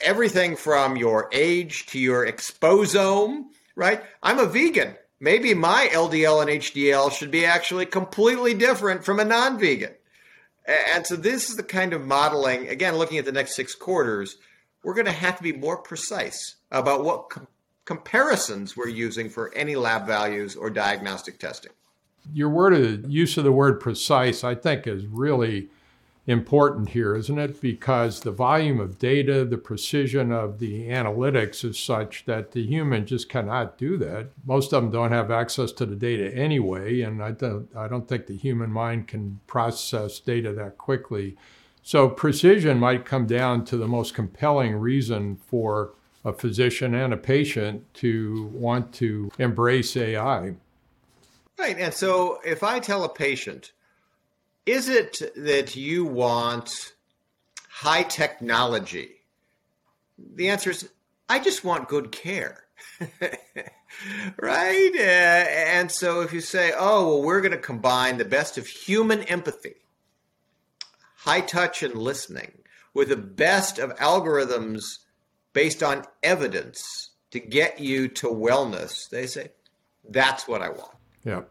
everything 0.00 0.54
from 0.56 0.96
your 0.96 1.28
age 1.32 1.86
to 1.86 1.98
your 1.98 2.26
exposome, 2.26 3.44
right? 3.74 4.02
I'm 4.22 4.38
a 4.38 4.46
vegan. 4.46 4.96
Maybe 5.18 5.52
my 5.52 5.88
LDL 5.92 6.42
and 6.42 6.50
HDL 6.62 7.12
should 7.12 7.30
be 7.30 7.44
actually 7.44 7.86
completely 7.86 8.54
different 8.54 9.04
from 9.04 9.20
a 9.20 9.24
non 9.24 9.58
vegan. 9.58 9.94
And 10.66 11.06
so, 11.06 11.16
this 11.16 11.50
is 11.50 11.56
the 11.56 11.62
kind 11.62 11.92
of 11.92 12.06
modeling, 12.06 12.68
again, 12.68 12.96
looking 12.96 13.18
at 13.18 13.24
the 13.24 13.32
next 13.32 13.56
six 13.56 13.74
quarters, 13.74 14.36
we're 14.82 14.94
going 14.94 15.06
to 15.06 15.12
have 15.12 15.36
to 15.36 15.42
be 15.42 15.52
more 15.52 15.78
precise 15.78 16.56
about 16.70 17.04
what 17.04 17.30
com- 17.30 17.48
comparisons 17.84 18.76
we're 18.76 18.88
using 18.88 19.28
for 19.28 19.52
any 19.54 19.74
lab 19.76 20.06
values 20.06 20.56
or 20.56 20.70
diagnostic 20.70 21.38
testing 21.38 21.72
your 22.32 22.48
word 22.48 22.74
of, 22.74 23.10
use 23.10 23.36
of 23.36 23.44
the 23.44 23.52
word 23.52 23.80
precise, 23.80 24.44
I 24.44 24.54
think, 24.54 24.86
is 24.86 25.06
really 25.06 25.68
important 26.26 26.90
here, 26.90 27.16
isn't 27.16 27.38
it? 27.38 27.60
Because 27.60 28.20
the 28.20 28.30
volume 28.30 28.78
of 28.78 28.98
data, 28.98 29.44
the 29.44 29.58
precision 29.58 30.30
of 30.30 30.58
the 30.58 30.88
analytics 30.88 31.64
is 31.64 31.78
such 31.78 32.24
that 32.26 32.52
the 32.52 32.64
human 32.64 33.06
just 33.06 33.28
cannot 33.28 33.78
do 33.78 33.96
that. 33.98 34.28
Most 34.44 34.72
of 34.72 34.82
them 34.82 34.92
don't 34.92 35.12
have 35.12 35.30
access 35.30 35.72
to 35.72 35.86
the 35.86 35.96
data 35.96 36.32
anyway, 36.34 37.00
and 37.00 37.22
I 37.22 37.32
don't, 37.32 37.74
I 37.74 37.88
don't 37.88 38.06
think 38.06 38.26
the 38.26 38.36
human 38.36 38.70
mind 38.70 39.08
can 39.08 39.40
process 39.46 40.20
data 40.20 40.52
that 40.52 40.78
quickly. 40.78 41.36
So 41.82 42.08
precision 42.08 42.78
might 42.78 43.04
come 43.04 43.26
down 43.26 43.64
to 43.66 43.76
the 43.76 43.88
most 43.88 44.14
compelling 44.14 44.76
reason 44.76 45.36
for 45.46 45.94
a 46.24 46.32
physician 46.32 46.94
and 46.94 47.12
a 47.12 47.16
patient 47.16 47.92
to 47.94 48.50
want 48.52 48.92
to 48.94 49.30
embrace 49.38 49.96
AI. 49.96 50.54
Right. 51.58 51.78
And 51.78 51.92
so 51.92 52.40
if 52.44 52.62
I 52.62 52.78
tell 52.78 53.04
a 53.04 53.08
patient, 53.08 53.72
is 54.66 54.88
it 54.88 55.20
that 55.36 55.76
you 55.76 56.04
want 56.04 56.92
high 57.68 58.02
technology? 58.02 59.16
The 60.34 60.48
answer 60.48 60.70
is, 60.70 60.88
I 61.28 61.38
just 61.38 61.64
want 61.64 61.88
good 61.88 62.12
care. 62.12 62.64
right? 64.40 64.90
Uh, 64.94 65.00
and 65.00 65.90
so 65.90 66.20
if 66.20 66.32
you 66.32 66.40
say, 66.40 66.72
oh, 66.76 67.08
well, 67.08 67.22
we're 67.22 67.40
going 67.40 67.52
to 67.52 67.58
combine 67.58 68.18
the 68.18 68.24
best 68.24 68.58
of 68.58 68.66
human 68.66 69.22
empathy, 69.24 69.76
high 71.20 71.40
touch 71.40 71.82
and 71.82 71.94
listening, 71.94 72.52
with 72.94 73.10
the 73.10 73.16
best 73.16 73.78
of 73.78 73.94
algorithms 73.96 74.98
based 75.52 75.82
on 75.82 76.04
evidence 76.22 77.10
to 77.30 77.38
get 77.38 77.78
you 77.78 78.08
to 78.08 78.26
wellness, 78.26 79.08
they 79.10 79.26
say, 79.26 79.50
that's 80.08 80.48
what 80.48 80.62
I 80.62 80.70
want. 80.70 80.96
Yeah. 81.24 81.42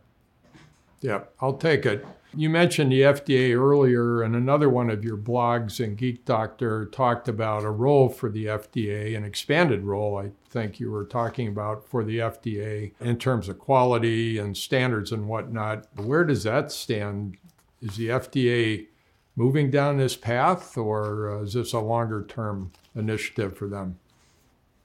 Yeah, 1.01 1.21
I'll 1.39 1.53
take 1.53 1.85
it. 1.85 2.05
You 2.35 2.49
mentioned 2.49 2.91
the 2.91 3.01
FDA 3.01 3.57
earlier, 3.57 4.21
and 4.21 4.35
another 4.35 4.69
one 4.69 4.89
of 4.89 5.03
your 5.03 5.17
blogs 5.17 5.79
in 5.79 5.95
Geek 5.95 6.25
Doctor 6.25 6.85
talked 6.87 7.27
about 7.27 7.63
a 7.63 7.71
role 7.71 8.09
for 8.09 8.29
the 8.29 8.45
FDA, 8.45 9.15
an 9.15 9.23
expanded 9.23 9.83
role, 9.83 10.17
I 10.17 10.31
think 10.49 10.79
you 10.79 10.91
were 10.91 11.05
talking 11.05 11.47
about 11.47 11.87
for 11.87 12.03
the 12.03 12.17
FDA 12.17 12.93
in 12.99 13.17
terms 13.17 13.49
of 13.49 13.59
quality 13.59 14.37
and 14.37 14.57
standards 14.57 15.11
and 15.11 15.27
whatnot. 15.27 15.87
Where 15.95 16.23
does 16.23 16.43
that 16.43 16.71
stand? 16.71 17.37
Is 17.81 17.95
the 17.95 18.09
FDA 18.09 18.87
moving 19.35 19.71
down 19.71 19.97
this 19.97 20.15
path, 20.15 20.77
or 20.77 21.31
uh, 21.31 21.43
is 21.43 21.53
this 21.53 21.73
a 21.73 21.79
longer 21.79 22.25
term 22.27 22.71
initiative 22.95 23.57
for 23.57 23.67
them? 23.67 23.99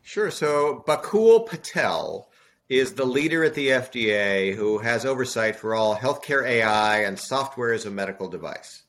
Sure. 0.02 0.30
So, 0.30 0.85
Bakul 0.87 1.46
Patel 1.46 2.28
is 2.68 2.94
the 2.94 3.04
leader 3.04 3.44
at 3.44 3.54
the 3.54 3.68
FDA 3.68 4.54
who 4.54 4.78
has 4.78 5.04
oversight 5.04 5.57
for 5.57 5.74
all 5.74 5.96
healthcare 5.96 6.46
AI 6.46 7.00
and 7.00 7.18
software 7.18 7.72
as 7.72 7.85
a 7.85 7.90
medical 7.90 8.28
device. 8.28 8.83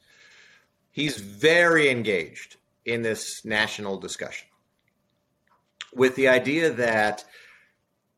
He's 0.91 1.17
very 1.17 1.89
engaged 1.89 2.57
in 2.85 3.01
this 3.01 3.43
national 3.43 3.97
discussion 3.97 4.47
with 5.93 6.15
the 6.15 6.27
idea 6.27 6.71
that 6.71 7.25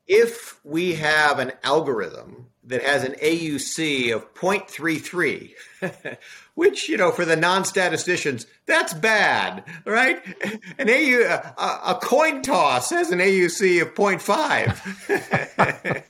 if 0.07 0.59
we 0.63 0.95
have 0.95 1.39
an 1.39 1.51
algorithm 1.63 2.47
that 2.67 2.83
has 2.83 3.03
an 3.03 3.13
AUC 3.13 4.13
of 4.13 4.33
0.33, 4.35 6.17
which, 6.55 6.89
you 6.89 6.97
know, 6.97 7.11
for 7.11 7.25
the 7.25 7.35
non-statisticians, 7.35 8.45
that's 8.65 8.93
bad, 8.93 9.63
right? 9.85 10.21
An 10.77 10.89
AU, 10.89 11.53
a, 11.57 11.91
a 11.91 11.99
coin 12.01 12.41
toss 12.41 12.89
has 12.89 13.11
an 13.11 13.19
AUC 13.19 13.81
of 13.81 13.95
0.5. 13.95 16.03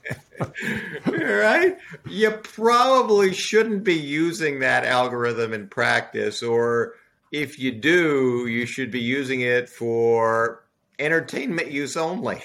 right? 1.06 1.78
You 2.08 2.30
probably 2.30 3.32
shouldn't 3.32 3.84
be 3.84 3.94
using 3.94 4.58
that 4.58 4.84
algorithm 4.84 5.52
in 5.52 5.68
practice, 5.68 6.42
or 6.42 6.94
if 7.30 7.58
you 7.58 7.72
do, 7.72 8.46
you 8.46 8.66
should 8.66 8.90
be 8.90 9.00
using 9.00 9.40
it 9.40 9.68
for 9.68 10.64
entertainment 10.98 11.70
use 11.70 11.96
only. 11.96 12.42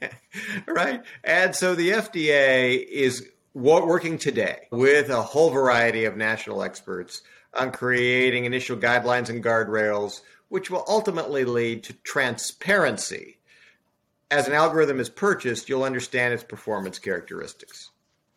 right? 0.66 1.02
And 1.22 1.54
so 1.54 1.74
the 1.74 1.90
FDA 1.90 2.84
is 2.84 3.28
working 3.56 4.18
today 4.18 4.68
with 4.70 5.08
a 5.08 5.22
whole 5.22 5.48
variety 5.48 6.04
of 6.04 6.14
national 6.14 6.62
experts 6.62 7.22
on 7.54 7.72
creating 7.72 8.44
initial 8.44 8.76
guidelines 8.76 9.30
and 9.30 9.42
guardrails, 9.42 10.20
which 10.48 10.70
will 10.70 10.84
ultimately 10.86 11.44
lead 11.44 11.82
to 11.82 11.94
transparency. 12.04 13.38
As 14.30 14.46
an 14.46 14.52
algorithm 14.52 15.00
is 15.00 15.08
purchased, 15.08 15.70
you'll 15.70 15.84
understand 15.84 16.34
its 16.34 16.44
performance 16.44 16.98
characteristics. 16.98 17.90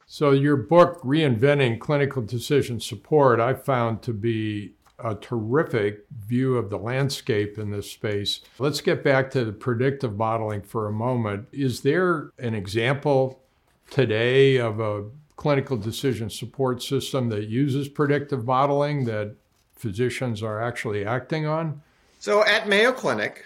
So, 0.06 0.32
your 0.32 0.56
book, 0.56 1.02
Reinventing 1.04 1.80
Clinical 1.80 2.22
Decision 2.22 2.80
Support, 2.80 3.42
I 3.42 3.56
found 3.56 4.02
to 4.04 4.14
be 4.14 4.76
a 5.04 5.16
terrific 5.16 6.06
view 6.28 6.56
of 6.58 6.70
the 6.70 6.80
landscape 6.80 7.58
in 7.58 7.72
this 7.72 7.92
space. 7.92 8.42
Let's 8.58 8.82
get 8.82 9.04
back 9.04 9.32
to 9.32 9.44
the 9.44 9.52
predictive 9.52 10.16
modeling 10.16 10.62
for 10.62 10.88
a 10.88 10.94
moment. 10.94 11.48
Is 11.52 11.82
there 11.82 12.32
an 12.40 12.54
example 12.54 13.44
today 13.90 14.58
of 14.58 14.80
a 14.80 15.06
clinical 15.36 15.78
decision 15.78 16.30
support 16.30 16.84
system 16.84 17.30
that 17.30 17.48
uses 17.48 17.88
predictive 17.88 18.46
modeling 18.46 19.06
that 19.06 19.36
physicians 19.76 20.44
are 20.44 20.62
actually 20.62 21.06
acting 21.06 21.46
on? 21.46 21.82
So 22.20 22.46
at 22.46 22.68
Mayo 22.68 22.92
Clinic, 22.92 23.46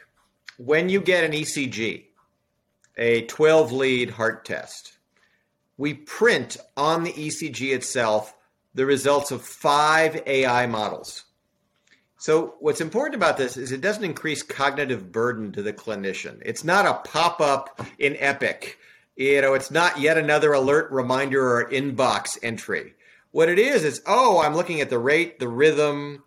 when 0.57 0.89
you 0.89 1.01
get 1.01 1.23
an 1.23 1.31
ECG, 1.31 2.05
a 2.97 3.21
12 3.23 3.71
lead 3.71 4.09
heart 4.11 4.45
test, 4.45 4.97
we 5.77 5.93
print 5.93 6.57
on 6.77 7.03
the 7.03 7.13
ECG 7.13 7.73
itself 7.73 8.35
the 8.73 8.85
results 8.85 9.31
of 9.31 9.41
five 9.41 10.21
AI 10.25 10.65
models. 10.67 11.25
So, 12.17 12.55
what's 12.59 12.79
important 12.79 13.15
about 13.15 13.37
this 13.37 13.57
is 13.57 13.71
it 13.71 13.81
doesn't 13.81 14.03
increase 14.03 14.43
cognitive 14.43 15.11
burden 15.11 15.51
to 15.51 15.61
the 15.61 15.73
clinician. 15.73 16.41
It's 16.45 16.63
not 16.63 16.85
a 16.85 17.09
pop 17.09 17.41
up 17.41 17.81
in 17.99 18.15
Epic. 18.17 18.77
You 19.15 19.41
know, 19.41 19.53
it's 19.53 19.71
not 19.71 19.99
yet 19.99 20.17
another 20.17 20.53
alert 20.53 20.91
reminder 20.91 21.57
or 21.57 21.69
inbox 21.69 22.37
entry. 22.41 22.93
What 23.31 23.49
it 23.49 23.59
is 23.59 23.83
is, 23.83 24.01
oh, 24.05 24.41
I'm 24.41 24.55
looking 24.55 24.81
at 24.81 24.89
the 24.89 24.99
rate, 24.99 25.39
the 25.39 25.47
rhythm, 25.47 26.23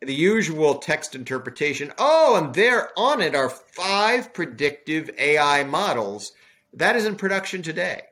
the 0.00 0.14
usual 0.14 0.76
text 0.76 1.14
interpretation. 1.14 1.92
Oh, 1.98 2.36
and 2.36 2.54
there 2.54 2.90
on 2.96 3.22
it 3.22 3.34
are 3.34 3.48
five 3.48 4.34
predictive 4.34 5.10
AI 5.18 5.64
models. 5.64 6.32
That 6.74 6.96
is 6.96 7.06
in 7.06 7.16
production 7.16 7.62
today. 7.62 8.02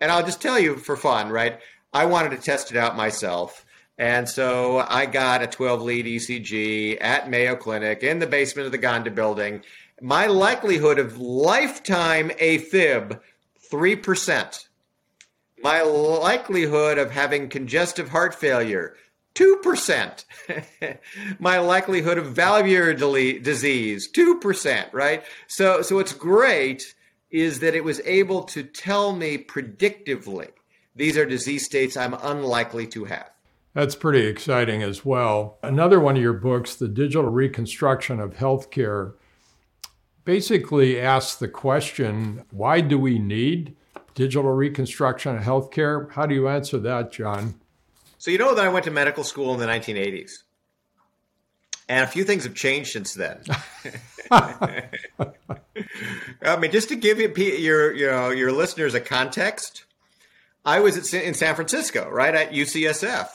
And 0.00 0.10
I'll 0.10 0.24
just 0.24 0.40
tell 0.40 0.58
you 0.58 0.76
for 0.76 0.96
fun, 0.96 1.30
right? 1.30 1.60
I 1.92 2.06
wanted 2.06 2.30
to 2.30 2.38
test 2.38 2.70
it 2.70 2.76
out 2.76 2.96
myself. 2.96 3.66
And 3.98 4.28
so 4.28 4.78
I 4.78 5.06
got 5.06 5.42
a 5.42 5.46
12 5.46 5.82
lead 5.82 6.06
ECG 6.06 6.98
at 7.00 7.28
Mayo 7.28 7.56
Clinic 7.56 8.02
in 8.02 8.20
the 8.20 8.26
basement 8.26 8.66
of 8.66 8.72
the 8.72 8.78
Gonda 8.78 9.14
building. 9.14 9.62
My 10.00 10.26
likelihood 10.26 10.98
of 11.00 11.18
lifetime 11.18 12.30
AFib, 12.30 13.20
3%. 13.70 14.68
My 15.60 15.82
likelihood 15.82 16.98
of 16.98 17.10
having 17.10 17.48
congestive 17.48 18.08
heart 18.08 18.34
failure, 18.34 18.94
2%. 19.34 20.24
My 21.38 21.58
likelihood 21.58 22.18
of 22.18 22.26
valvular 22.26 22.94
disease, 22.94 24.10
2%, 24.10 24.92
right? 24.92 25.24
So, 25.46 25.82
so 25.82 25.96
what's 25.96 26.12
great 26.12 26.94
is 27.30 27.60
that 27.60 27.74
it 27.74 27.84
was 27.84 28.00
able 28.04 28.42
to 28.44 28.62
tell 28.62 29.12
me 29.12 29.38
predictively 29.38 30.50
these 30.96 31.16
are 31.16 31.24
disease 31.24 31.64
states 31.64 31.96
I'm 31.96 32.14
unlikely 32.14 32.88
to 32.88 33.04
have. 33.04 33.30
That's 33.72 33.94
pretty 33.94 34.26
exciting 34.26 34.82
as 34.82 35.04
well. 35.04 35.58
Another 35.62 36.00
one 36.00 36.16
of 36.16 36.22
your 36.22 36.32
books, 36.32 36.74
The 36.74 36.88
Digital 36.88 37.30
Reconstruction 37.30 38.18
of 38.18 38.34
Healthcare, 38.34 39.14
basically 40.28 41.00
asks 41.00 41.36
the 41.36 41.48
question 41.48 42.44
why 42.50 42.82
do 42.82 42.98
we 42.98 43.18
need 43.18 43.74
digital 44.14 44.52
reconstruction 44.52 45.34
of 45.34 45.42
healthcare? 45.42 46.12
How 46.12 46.26
do 46.26 46.34
you 46.34 46.48
answer 46.48 46.78
that, 46.80 47.10
John? 47.10 47.54
So, 48.18 48.30
you 48.30 48.36
know 48.36 48.54
that 48.54 48.62
I 48.62 48.68
went 48.68 48.84
to 48.84 48.90
medical 48.90 49.24
school 49.24 49.54
in 49.54 49.58
the 49.60 49.64
1980s. 49.64 50.42
And 51.88 52.04
a 52.04 52.06
few 52.06 52.24
things 52.24 52.44
have 52.44 52.54
changed 52.54 52.90
since 52.90 53.14
then. 53.14 53.40
I 54.30 54.90
mean, 56.60 56.72
just 56.72 56.90
to 56.90 56.96
give 56.96 57.18
you, 57.20 57.32
your, 57.34 57.94
you 57.94 58.08
know, 58.08 58.28
your 58.28 58.52
listeners 58.52 58.92
a 58.92 59.00
context, 59.00 59.86
I 60.62 60.80
was 60.80 61.14
in 61.14 61.32
San 61.32 61.54
Francisco, 61.54 62.06
right 62.10 62.34
at 62.34 62.52
UCSF 62.52 63.30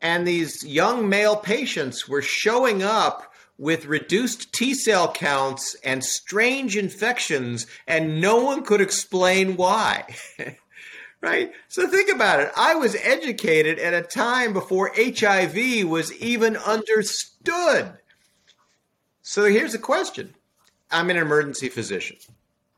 and 0.00 0.26
these 0.26 0.64
young 0.64 1.08
male 1.08 1.36
patients 1.36 2.08
were 2.08 2.22
showing 2.22 2.82
up 2.82 3.25
with 3.58 3.86
reduced 3.86 4.52
T 4.52 4.74
cell 4.74 5.12
counts 5.12 5.76
and 5.84 6.04
strange 6.04 6.76
infections, 6.76 7.66
and 7.86 8.20
no 8.20 8.36
one 8.44 8.64
could 8.64 8.80
explain 8.80 9.56
why. 9.56 10.04
right? 11.20 11.52
So 11.68 11.88
think 11.88 12.10
about 12.10 12.40
it. 12.40 12.50
I 12.56 12.74
was 12.74 12.96
educated 12.96 13.78
at 13.78 13.94
a 13.94 14.02
time 14.02 14.52
before 14.52 14.92
HIV 14.96 15.88
was 15.88 16.12
even 16.20 16.56
understood. 16.56 17.92
So 19.22 19.44
here's 19.44 19.74
a 19.74 19.78
question 19.78 20.34
I'm 20.90 21.10
an 21.10 21.16
emergency 21.16 21.68
physician. 21.68 22.16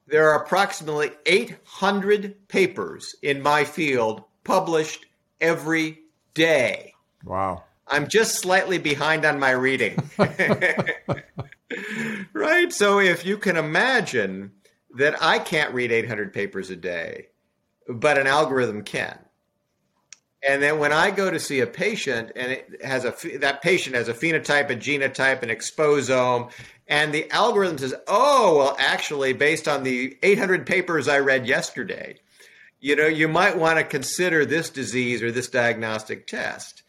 There 0.06 0.30
are 0.30 0.42
approximately 0.42 1.10
800 1.26 2.48
papers 2.48 3.14
in 3.20 3.42
my 3.42 3.64
field 3.64 4.24
published 4.44 5.04
every 5.40 6.00
day. 6.32 6.94
Wow. 7.24 7.64
I'm 7.90 8.09
just 8.09 8.37
slightly 8.37 8.79
behind 8.79 9.24
on 9.24 9.38
my 9.38 9.51
reading. 9.51 10.11
right? 12.33 12.72
So 12.72 13.01
if 13.01 13.24
you 13.24 13.38
can 13.38 13.57
imagine 13.57 14.53
that 14.96 15.22
I 15.22 15.38
can't 15.38 15.74
read 15.74 15.92
800 15.92 16.33
papers 16.33 16.70
a 16.70 16.77
day, 16.77 17.29
but 17.88 18.18
an 18.18 18.27
algorithm 18.27 18.83
can. 18.83 19.18
And 20.42 20.62
then 20.62 20.79
when 20.79 20.92
I 20.92 21.11
go 21.11 21.31
to 21.31 21.40
see 21.40 21.61
a 21.61 21.66
patient 21.66 22.31
and 22.37 22.53
it 22.53 22.85
has 22.85 23.05
a 23.05 23.12
that 23.38 23.61
patient 23.61 23.96
has 23.96 24.09
a 24.09 24.14
phenotype, 24.14 24.70
a 24.70 24.77
genotype, 24.77 25.42
an 25.42 25.48
exposome, 25.48 26.53
and 26.87 27.12
the 27.12 27.29
algorithm 27.33 27.79
says, 27.79 27.94
"Oh, 28.07 28.59
well 28.59 28.77
actually 28.79 29.33
based 29.33 29.66
on 29.66 29.83
the 29.83 30.16
800 30.22 30.64
papers 30.64 31.09
I 31.09 31.18
read 31.18 31.46
yesterday, 31.46 32.20
you 32.79 32.94
know, 32.94 33.09
you 33.09 33.27
might 33.27 33.59
want 33.59 33.79
to 33.79 33.85
consider 33.85 34.44
this 34.44 34.70
disease 34.70 35.22
or 35.22 35.33
this 35.33 35.48
diagnostic 35.48 36.27
test." 36.29 36.85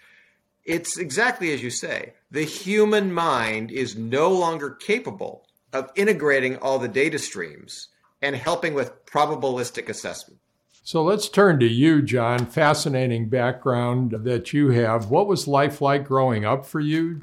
It's 0.70 0.98
exactly 0.98 1.52
as 1.52 1.64
you 1.64 1.72
say. 1.72 2.14
The 2.30 2.44
human 2.44 3.12
mind 3.12 3.72
is 3.72 3.98
no 3.98 4.30
longer 4.30 4.70
capable 4.70 5.48
of 5.74 5.90
integrating 5.96 6.58
all 6.58 6.78
the 6.78 6.88
data 6.88 7.18
streams 7.18 7.88
and 8.22 8.36
helping 8.36 8.76
with 8.76 9.06
probabilistic 9.06 9.90
assessment. 9.90 10.40
So 10.84 11.04
let's 11.04 11.28
turn 11.28 11.60
to 11.60 11.68
you, 11.68 12.04
John. 12.04 12.46
Fascinating 12.46 13.30
background 13.30 14.12
that 14.12 14.54
you 14.54 14.70
have. 14.70 15.10
What 15.10 15.28
was 15.28 15.48
life 15.48 15.82
like 15.82 16.06
growing 16.06 16.46
up 16.46 16.66
for 16.66 16.80
you? 16.80 17.22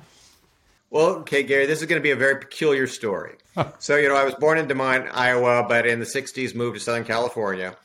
Well, 0.91 1.07
okay, 1.17 1.43
Gary, 1.45 1.67
this 1.67 1.81
is 1.81 1.87
going 1.87 2.01
to 2.01 2.03
be 2.03 2.11
a 2.11 2.17
very 2.17 2.41
peculiar 2.41 2.89
story. 2.89 3.37
so, 3.79 3.97
you 3.97 4.09
know, 4.09 4.17
I 4.17 4.25
was 4.25 4.35
born 4.35 4.59
in 4.59 4.67
Des 4.67 4.75
Moines, 4.75 5.09
Iowa, 5.13 5.67
but 5.69 5.87
in 5.87 6.01
the 6.01 6.07
60s 6.07 6.55
moved 6.55 6.77
to 6.79 6.81
Southern 6.81 7.05
California. 7.05 7.77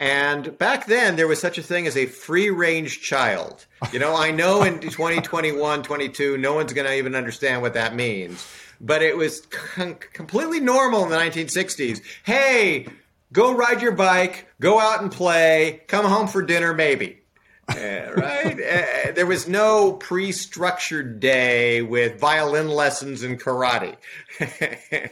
And 0.00 0.58
back 0.58 0.86
then, 0.86 1.16
there 1.16 1.28
was 1.28 1.40
such 1.40 1.56
a 1.56 1.62
thing 1.62 1.86
as 1.86 1.96
a 1.96 2.06
free 2.06 2.50
range 2.50 3.00
child. 3.00 3.64
You 3.92 3.98
know, 4.00 4.16
I 4.16 4.32
know 4.32 4.62
in 4.62 4.80
2021, 4.80 5.82
22, 5.82 6.36
no 6.36 6.54
one's 6.54 6.72
going 6.72 6.86
to 6.86 6.96
even 6.96 7.14
understand 7.14 7.62
what 7.62 7.74
that 7.74 7.94
means. 7.94 8.46
But 8.80 9.02
it 9.02 9.16
was 9.16 9.42
com- 9.46 9.94
completely 10.12 10.60
normal 10.60 11.04
in 11.04 11.10
the 11.10 11.16
1960s. 11.16 12.00
Hey, 12.24 12.88
go 13.32 13.54
ride 13.54 13.82
your 13.82 13.92
bike, 13.92 14.48
go 14.60 14.80
out 14.80 15.00
and 15.00 15.12
play, 15.12 15.82
come 15.86 16.04
home 16.04 16.26
for 16.26 16.42
dinner, 16.42 16.74
maybe. 16.74 17.20
uh, 17.68 18.12
right? 18.14 18.60
Uh, 18.60 19.12
there 19.12 19.26
was 19.26 19.48
no 19.48 19.92
pre 19.92 20.32
structured 20.32 21.18
day 21.20 21.80
with 21.80 22.20
violin 22.20 22.68
lessons 22.68 23.22
and 23.22 23.40
karate. 23.40 23.96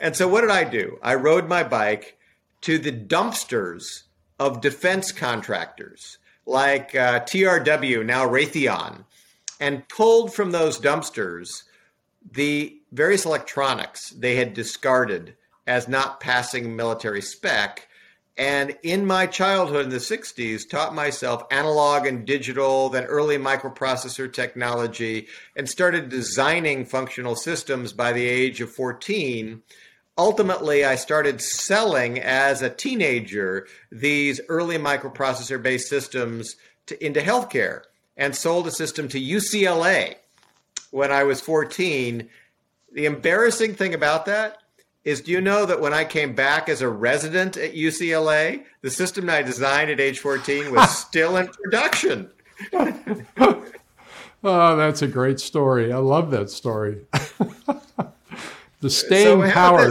and 0.00 0.16
so, 0.16 0.26
what 0.26 0.40
did 0.40 0.50
I 0.50 0.64
do? 0.64 0.98
I 1.02 1.14
rode 1.14 1.48
my 1.48 1.62
bike 1.62 2.17
to 2.62 2.78
the 2.78 2.92
dumpsters 2.92 4.02
of 4.38 4.60
defense 4.60 5.12
contractors 5.12 6.18
like 6.48 6.94
uh, 6.94 7.20
TRW, 7.20 8.04
now 8.04 8.26
Raytheon, 8.26 9.04
and 9.60 9.86
pulled 9.88 10.32
from 10.32 10.50
those 10.50 10.80
dumpsters 10.80 11.64
the 12.32 12.80
various 12.90 13.26
electronics 13.26 14.10
they 14.10 14.36
had 14.36 14.54
discarded 14.54 15.36
as 15.66 15.88
not 15.88 16.20
passing 16.20 16.74
military 16.74 17.20
spec. 17.20 17.88
And 18.36 18.76
in 18.82 19.04
my 19.04 19.26
childhood 19.26 19.84
in 19.84 19.90
the 19.90 19.96
60s, 19.96 20.68
taught 20.68 20.94
myself 20.94 21.42
analog 21.50 22.06
and 22.06 22.24
digital, 22.24 22.88
then 22.88 23.04
early 23.04 23.36
microprocessor 23.36 24.32
technology, 24.32 25.26
and 25.56 25.68
started 25.68 26.08
designing 26.08 26.84
functional 26.84 27.34
systems 27.34 27.92
by 27.92 28.12
the 28.12 28.26
age 28.26 28.60
of 28.60 28.70
14 28.70 29.62
ultimately 30.18 30.84
I 30.84 30.96
started 30.96 31.40
selling 31.40 32.18
as 32.18 32.60
a 32.60 32.68
teenager 32.68 33.66
these 33.90 34.40
early 34.48 34.76
microprocessor 34.76 35.62
based 35.62 35.88
systems 35.88 36.56
to, 36.86 37.04
into 37.04 37.20
healthcare 37.20 37.82
and 38.16 38.34
sold 38.34 38.66
a 38.66 38.72
system 38.72 39.08
to 39.08 39.20
UCLA 39.20 40.16
when 40.90 41.12
I 41.12 41.22
was 41.22 41.40
14. 41.40 42.28
The 42.92 43.06
embarrassing 43.06 43.74
thing 43.74 43.94
about 43.94 44.26
that 44.26 44.58
is 45.04 45.20
do 45.20 45.30
you 45.30 45.40
know 45.40 45.64
that 45.64 45.80
when 45.80 45.94
I 45.94 46.04
came 46.04 46.34
back 46.34 46.68
as 46.68 46.82
a 46.82 46.88
resident 46.88 47.56
at 47.56 47.74
UCLA, 47.74 48.64
the 48.82 48.90
system 48.90 49.30
I 49.30 49.42
designed 49.42 49.90
at 49.90 50.00
age 50.00 50.18
14 50.18 50.72
was 50.72 50.98
still 51.06 51.36
in 51.36 51.48
production? 51.48 52.30
oh, 54.42 54.76
that's 54.76 55.00
a 55.00 55.06
great 55.06 55.38
story. 55.38 55.92
I 55.92 55.98
love 55.98 56.32
that 56.32 56.50
story. 56.50 57.06
the 58.80 58.90
staying 58.90 59.42
so 59.42 59.50
power. 59.50 59.90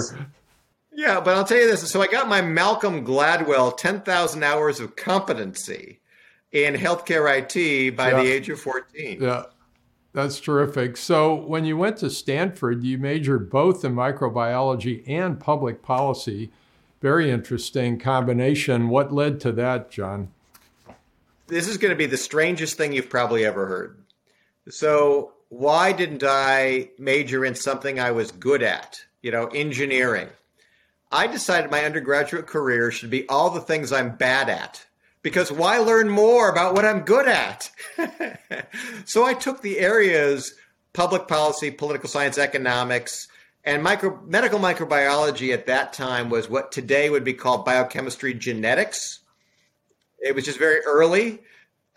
Yeah, 0.93 1.19
but 1.19 1.35
I'll 1.35 1.45
tell 1.45 1.59
you 1.59 1.67
this. 1.67 1.89
So 1.89 2.01
I 2.01 2.07
got 2.07 2.27
my 2.27 2.41
Malcolm 2.41 3.05
Gladwell 3.05 3.77
10,000 3.77 4.43
hours 4.43 4.79
of 4.79 4.95
competency 4.95 5.99
in 6.51 6.73
healthcare 6.73 7.29
IT 7.37 7.95
by 7.95 8.11
yeah. 8.11 8.21
the 8.21 8.31
age 8.31 8.49
of 8.49 8.59
14. 8.59 9.21
Yeah. 9.21 9.43
That's 10.13 10.39
terrific. 10.39 10.97
So, 10.97 11.35
when 11.35 11.63
you 11.63 11.77
went 11.77 11.97
to 11.97 12.09
Stanford, 12.09 12.83
you 12.83 12.97
majored 12.97 13.51
both 13.51 13.85
in 13.85 13.93
microbiology 13.93 15.03
and 15.07 15.39
public 15.39 15.83
policy. 15.83 16.49
Very 17.01 17.29
interesting 17.29 17.99
combination. 17.99 18.89
What 18.89 19.13
led 19.13 19.39
to 19.41 19.51
that, 19.51 19.91
John? 19.91 20.29
This 21.45 21.67
is 21.67 21.77
going 21.77 21.91
to 21.91 21.95
be 21.95 22.07
the 22.07 22.17
strangest 22.17 22.77
thing 22.77 22.93
you've 22.93 23.11
probably 23.11 23.45
ever 23.45 23.67
heard. 23.67 24.03
So, 24.69 25.33
why 25.49 25.91
didn't 25.91 26.23
I 26.23 26.89
major 26.97 27.45
in 27.45 27.55
something 27.55 27.99
I 27.99 28.11
was 28.11 28.31
good 28.31 28.61
at? 28.61 29.01
You 29.21 29.31
know, 29.31 29.47
engineering. 29.47 30.29
I 31.11 31.27
decided 31.27 31.71
my 31.71 31.85
undergraduate 31.85 32.47
career 32.47 32.91
should 32.91 33.09
be 33.09 33.27
all 33.29 33.49
the 33.49 33.61
things 33.61 33.91
I'm 33.91 34.15
bad 34.15 34.49
at 34.49 34.85
because 35.21 35.51
why 35.51 35.77
learn 35.77 36.09
more 36.09 36.49
about 36.49 36.73
what 36.73 36.85
I'm 36.85 37.01
good 37.01 37.27
at? 37.27 37.71
so 39.05 39.23
I 39.23 39.33
took 39.33 39.61
the 39.61 39.79
areas 39.79 40.53
public 40.93 41.27
policy, 41.27 41.71
political 41.71 42.09
science, 42.09 42.37
economics, 42.37 43.27
and 43.63 43.83
micro, 43.83 44.19
medical 44.25 44.59
microbiology 44.59 45.53
at 45.53 45.67
that 45.67 45.93
time 45.93 46.29
was 46.29 46.49
what 46.49 46.71
today 46.71 47.09
would 47.09 47.23
be 47.23 47.33
called 47.33 47.65
biochemistry 47.65 48.33
genetics. 48.33 49.19
It 50.19 50.33
was 50.33 50.45
just 50.45 50.57
very 50.57 50.79
early. 50.85 51.39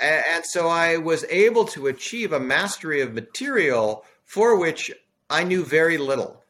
And 0.01 0.45
so 0.47 0.69
I 0.69 0.97
was 0.97 1.25
able 1.29 1.67
to 1.67 1.89
achieve 1.89 2.33
a 2.33 2.41
mastery 2.41 3.01
of 3.03 3.13
material 3.13 4.05
for 4.25 4.59
which 4.59 4.91
I 5.29 5.45
knew 5.45 5.65
very 5.65 5.99
little. 5.99 6.43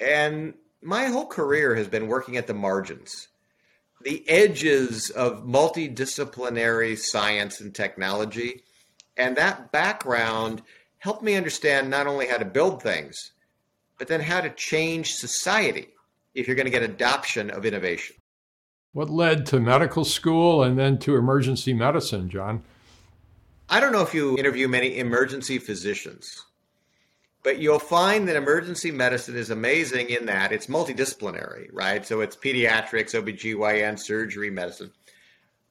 And 0.00 0.54
my 0.82 1.06
whole 1.06 1.26
career 1.26 1.74
has 1.76 1.88
been 1.88 2.08
working 2.08 2.36
at 2.36 2.46
the 2.46 2.54
margins 2.54 3.28
the 4.02 4.28
edges 4.28 5.10
of 5.10 5.44
multidisciplinary 5.44 6.96
science 6.96 7.60
and 7.60 7.74
technology. 7.74 8.62
And 9.16 9.36
that 9.36 9.72
background 9.72 10.62
helped 10.98 11.22
me 11.22 11.34
understand 11.34 11.90
not 11.90 12.06
only 12.06 12.28
how 12.28 12.36
to 12.36 12.44
build 12.44 12.82
things, 12.82 13.32
but 13.98 14.06
then 14.08 14.20
how 14.20 14.40
to 14.40 14.50
change 14.50 15.14
society 15.14 15.88
if 16.34 16.46
you're 16.46 16.56
going 16.56 16.66
to 16.66 16.70
get 16.70 16.82
adoption 16.82 17.50
of 17.50 17.64
innovation. 17.64 18.16
What 18.96 19.10
led 19.10 19.44
to 19.48 19.60
medical 19.60 20.06
school 20.06 20.62
and 20.62 20.78
then 20.78 20.96
to 21.00 21.16
emergency 21.16 21.74
medicine, 21.74 22.30
John? 22.30 22.62
I 23.68 23.78
don't 23.78 23.92
know 23.92 24.00
if 24.00 24.14
you 24.14 24.38
interview 24.38 24.68
many 24.68 24.96
emergency 24.96 25.58
physicians. 25.58 26.46
But 27.42 27.58
you'll 27.58 27.78
find 27.78 28.26
that 28.26 28.36
emergency 28.36 28.90
medicine 28.90 29.36
is 29.36 29.50
amazing 29.50 30.08
in 30.08 30.24
that 30.24 30.50
it's 30.50 30.68
multidisciplinary, 30.68 31.68
right? 31.74 32.06
So 32.06 32.22
it's 32.22 32.36
pediatrics, 32.36 33.12
OBGYN, 33.12 33.98
surgery, 33.98 34.48
medicine. 34.48 34.90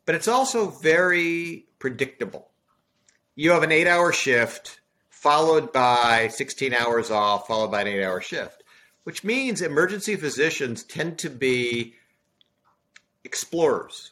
But 0.05 0.13
it's 0.13 0.27
also 0.27 0.69
very 0.69 1.65
predictable. 1.79 2.51
You 3.33 3.53
have 3.53 3.63
an 3.63 3.71
eight 3.71 3.88
hour 3.88 4.13
shift 4.13 4.81
followed 5.09 5.73
by 5.73 6.27
16 6.27 6.75
hours 6.75 7.09
off, 7.09 7.47
followed 7.47 7.71
by 7.71 7.81
an 7.81 7.88
eight 7.88 8.03
hour 8.03 8.21
shift, 8.21 8.61
which 9.03 9.23
means 9.23 9.63
emergency 9.63 10.15
physicians 10.15 10.83
tend 10.83 11.17
to 11.17 11.31
be 11.31 11.95
explorers, 13.25 14.11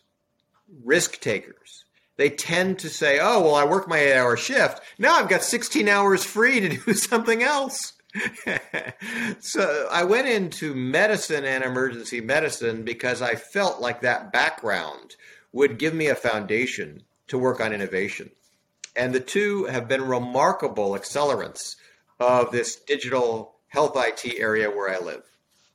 risk 0.83 1.19
takers 1.19 1.83
they 2.15 2.29
tend 2.29 2.79
to 2.79 2.89
say, 2.89 3.19
oh, 3.19 3.41
well, 3.41 3.55
I 3.55 3.65
work 3.65 3.87
my 3.87 3.97
eight 3.97 4.15
hour 4.15 4.37
shift. 4.37 4.81
Now 4.99 5.15
I've 5.15 5.29
got 5.29 5.43
16 5.43 5.87
hours 5.89 6.23
free 6.23 6.59
to 6.59 6.69
do 6.85 6.93
something 6.93 7.41
else. 7.41 7.93
so 9.39 9.87
I 9.91 10.03
went 10.03 10.27
into 10.27 10.75
medicine 10.75 11.45
and 11.45 11.63
emergency 11.63 12.21
medicine 12.21 12.83
because 12.83 13.21
I 13.21 13.35
felt 13.35 13.81
like 13.81 14.01
that 14.01 14.31
background 14.31 15.15
would 15.51 15.79
give 15.79 15.95
me 15.95 16.07
a 16.07 16.15
foundation 16.15 17.03
to 17.27 17.39
work 17.39 17.59
on 17.59 17.73
innovation. 17.73 18.29
And 18.95 19.13
the 19.13 19.19
two 19.19 19.65
have 19.65 19.87
been 19.87 20.07
remarkable 20.07 20.91
accelerants 20.91 21.77
of 22.19 22.51
this 22.51 22.75
digital 22.75 23.55
health 23.67 23.93
IT 23.95 24.35
area 24.37 24.69
where 24.69 24.93
I 24.93 24.99
live. 24.99 25.23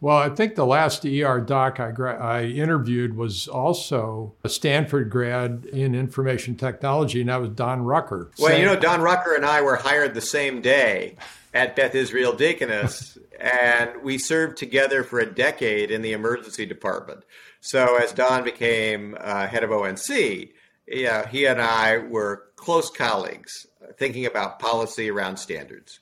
Well, 0.01 0.17
I 0.17 0.29
think 0.29 0.55
the 0.55 0.67
last 0.67 1.05
ER 1.05 1.41
doc 1.41 1.81
I, 1.81 1.91
gra- 1.91 2.23
I 2.23 2.45
interviewed 2.45 3.17
was 3.17 3.49
also 3.49 4.35
a 4.45 4.49
Stanford 4.49 5.11
grad 5.11 5.67
in 5.73 5.95
information 5.97 6.55
technology, 6.55 7.21
and 7.21 7.29
that 7.29 7.41
was 7.41 7.51
Don 7.51 7.83
Rucker. 7.83 8.31
Well, 8.39 8.57
you 8.57 8.65
know, 8.65 8.77
Don 8.77 9.01
Rucker 9.03 9.35
and 9.35 9.45
I 9.45 9.61
were 9.61 9.75
hired 9.75 10.15
the 10.15 10.21
same 10.21 10.61
day 10.61 11.17
at 11.53 11.75
Beth 11.75 11.97
Israel 11.97 12.33
Deaconess, 12.33 13.19
and 13.41 14.03
we 14.03 14.19
served 14.19 14.57
together 14.57 15.03
for 15.03 15.19
a 15.19 15.27
decade 15.27 15.91
in 15.91 16.03
the 16.03 16.13
emergency 16.13 16.65
department. 16.65 17.25
So 17.61 17.97
as 17.97 18.13
Don 18.13 18.45
became 18.45 19.17
uh, 19.19 19.49
head 19.49 19.65
of 19.65 19.73
ONC, 19.73 20.51
yeah, 20.87 21.27
he 21.29 21.45
and 21.47 21.61
I 21.61 21.99
were 21.99 22.45
close 22.55 22.89
colleagues 22.89 23.67
thinking 23.97 24.27
about 24.27 24.59
policy 24.59 25.11
around 25.11 25.39
standards. 25.39 26.01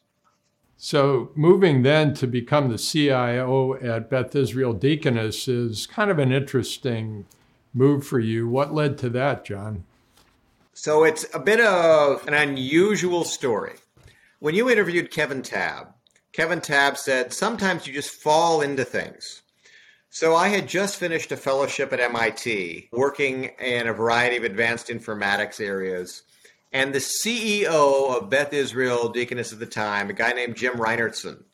So, 0.78 1.30
moving 1.34 1.82
then 1.82 2.12
to 2.14 2.26
become 2.26 2.68
the 2.68 2.76
CIO 2.76 3.74
at 3.74 4.10
Beth 4.10 4.36
Israel 4.36 4.74
Deaconess 4.74 5.48
is 5.48 5.86
kind 5.86 6.10
of 6.10 6.18
an 6.18 6.32
interesting 6.32 7.24
move 7.72 8.06
for 8.06 8.20
you. 8.20 8.46
What 8.46 8.74
led 8.74 8.98
to 8.98 9.08
that, 9.10 9.46
John? 9.46 9.84
So, 10.74 11.04
it's 11.04 11.24
a 11.32 11.38
bit 11.38 11.60
of 11.60 12.28
an 12.28 12.34
unusual 12.34 13.24
story. 13.24 13.76
When 14.38 14.54
you 14.54 14.68
interviewed 14.68 15.10
Kevin 15.10 15.42
Tabb, 15.42 15.94
Kevin 16.32 16.60
Tabb 16.60 16.98
said, 16.98 17.32
Sometimes 17.32 17.86
you 17.86 17.94
just 17.94 18.10
fall 18.10 18.60
into 18.60 18.84
things. 18.84 19.40
So, 20.10 20.36
I 20.36 20.48
had 20.48 20.68
just 20.68 20.98
finished 20.98 21.32
a 21.32 21.38
fellowship 21.38 21.90
at 21.94 22.00
MIT, 22.00 22.90
working 22.92 23.44
in 23.58 23.86
a 23.86 23.94
variety 23.94 24.36
of 24.36 24.44
advanced 24.44 24.88
informatics 24.88 25.58
areas 25.58 26.24
and 26.72 26.94
the 26.94 26.98
CEO 26.98 28.16
of 28.16 28.30
Beth 28.30 28.52
Israel 28.52 29.08
Deaconess 29.08 29.52
at 29.52 29.58
the 29.58 29.66
time, 29.66 30.10
a 30.10 30.12
guy 30.12 30.32
named 30.32 30.56
Jim 30.56 30.74
Reinertsen, 30.74 31.44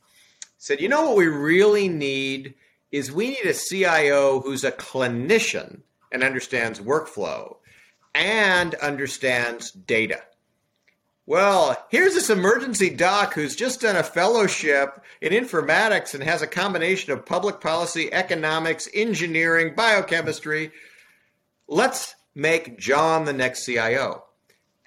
said, 0.59 0.81
You 0.81 0.89
know 0.89 1.09
what 1.09 1.17
we 1.17 1.27
really 1.27 1.89
need 1.89 2.55
is 2.91 3.11
we 3.11 3.31
need 3.31 3.47
a 3.47 3.55
CIO 3.55 4.41
who's 4.41 4.65
a 4.65 4.73
clinician 4.73 5.81
and 6.11 6.23
understands 6.23 6.81
workflow 6.81 7.57
and 8.15 8.75
understands 8.77 9.71
data. 9.71 10.23
Well, 11.25 11.87
here's 11.89 12.15
this 12.15 12.31
emergency 12.31 12.91
doc 12.91 13.35
who's 13.35 13.55
just 13.55 13.81
done 13.81 13.97
a 13.97 14.03
fellowship 14.03 15.03
in 15.21 15.33
informatics 15.33 16.15
and 16.15 16.23
has 16.23 16.43
a 16.43 16.49
combination 16.49 17.13
of 17.13 17.25
public 17.25 17.61
policy, 17.61 18.13
economics, 18.13 18.89
engineering, 18.93 19.75
biochemistry. 19.77 20.73
Let's 21.69 22.17
make 22.35 22.79
John 22.79 23.25
the 23.25 23.33
next 23.33 23.65
CIO 23.65 24.25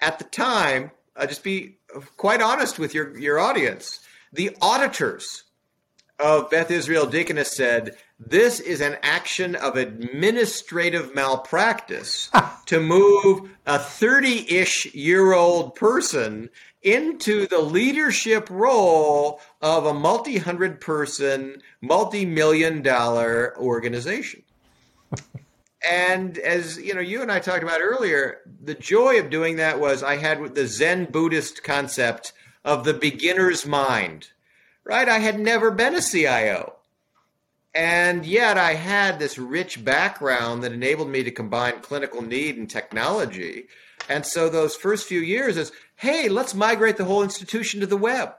at 0.00 0.18
the 0.18 0.24
time, 0.24 0.90
uh, 1.16 1.26
just 1.26 1.42
be 1.42 1.78
quite 2.16 2.42
honest 2.42 2.78
with 2.78 2.94
your, 2.94 3.16
your 3.18 3.38
audience. 3.38 4.00
The 4.32 4.56
auditors 4.60 5.44
of 6.18 6.50
Beth 6.50 6.70
Israel 6.70 7.06
Deaconess 7.06 7.56
said, 7.56 7.96
This 8.18 8.60
is 8.60 8.80
an 8.80 8.96
action 9.02 9.54
of 9.54 9.76
administrative 9.76 11.14
malpractice 11.14 12.30
to 12.66 12.80
move 12.80 13.50
a 13.66 13.78
30 13.78 14.50
ish 14.50 14.94
year 14.94 15.32
old 15.32 15.74
person 15.74 16.50
into 16.82 17.46
the 17.48 17.58
leadership 17.58 18.48
role 18.50 19.40
of 19.60 19.86
a 19.86 19.94
multi 19.94 20.38
hundred 20.38 20.80
person, 20.80 21.60
multi 21.80 22.24
million 22.24 22.82
dollar 22.82 23.56
organization. 23.58 24.42
And 25.86 26.38
as 26.38 26.78
you 26.78 26.94
know, 26.94 27.00
you 27.00 27.22
and 27.22 27.30
I 27.30 27.38
talked 27.38 27.62
about 27.62 27.80
earlier, 27.80 28.38
the 28.60 28.74
joy 28.74 29.20
of 29.20 29.30
doing 29.30 29.56
that 29.56 29.78
was 29.78 30.02
I 30.02 30.16
had 30.16 30.54
the 30.54 30.66
Zen 30.66 31.06
Buddhist 31.06 31.62
concept 31.62 32.32
of 32.64 32.84
the 32.84 32.94
beginner's 32.94 33.64
mind, 33.64 34.30
right? 34.82 35.08
I 35.08 35.20
had 35.20 35.38
never 35.38 35.70
been 35.70 35.94
a 35.94 36.02
CIO. 36.02 36.74
And 37.72 38.26
yet 38.26 38.58
I 38.58 38.74
had 38.74 39.18
this 39.18 39.38
rich 39.38 39.84
background 39.84 40.64
that 40.64 40.72
enabled 40.72 41.10
me 41.10 41.22
to 41.22 41.30
combine 41.30 41.80
clinical 41.82 42.22
need 42.22 42.56
and 42.56 42.68
technology. 42.68 43.66
And 44.08 44.24
so 44.26 44.48
those 44.48 44.74
first 44.74 45.06
few 45.06 45.20
years 45.20 45.56
is, 45.56 45.72
hey, 45.96 46.28
let's 46.28 46.54
migrate 46.54 46.96
the 46.96 47.04
whole 47.04 47.22
institution 47.22 47.80
to 47.80 47.86
the 47.86 47.96
web. 47.96 48.32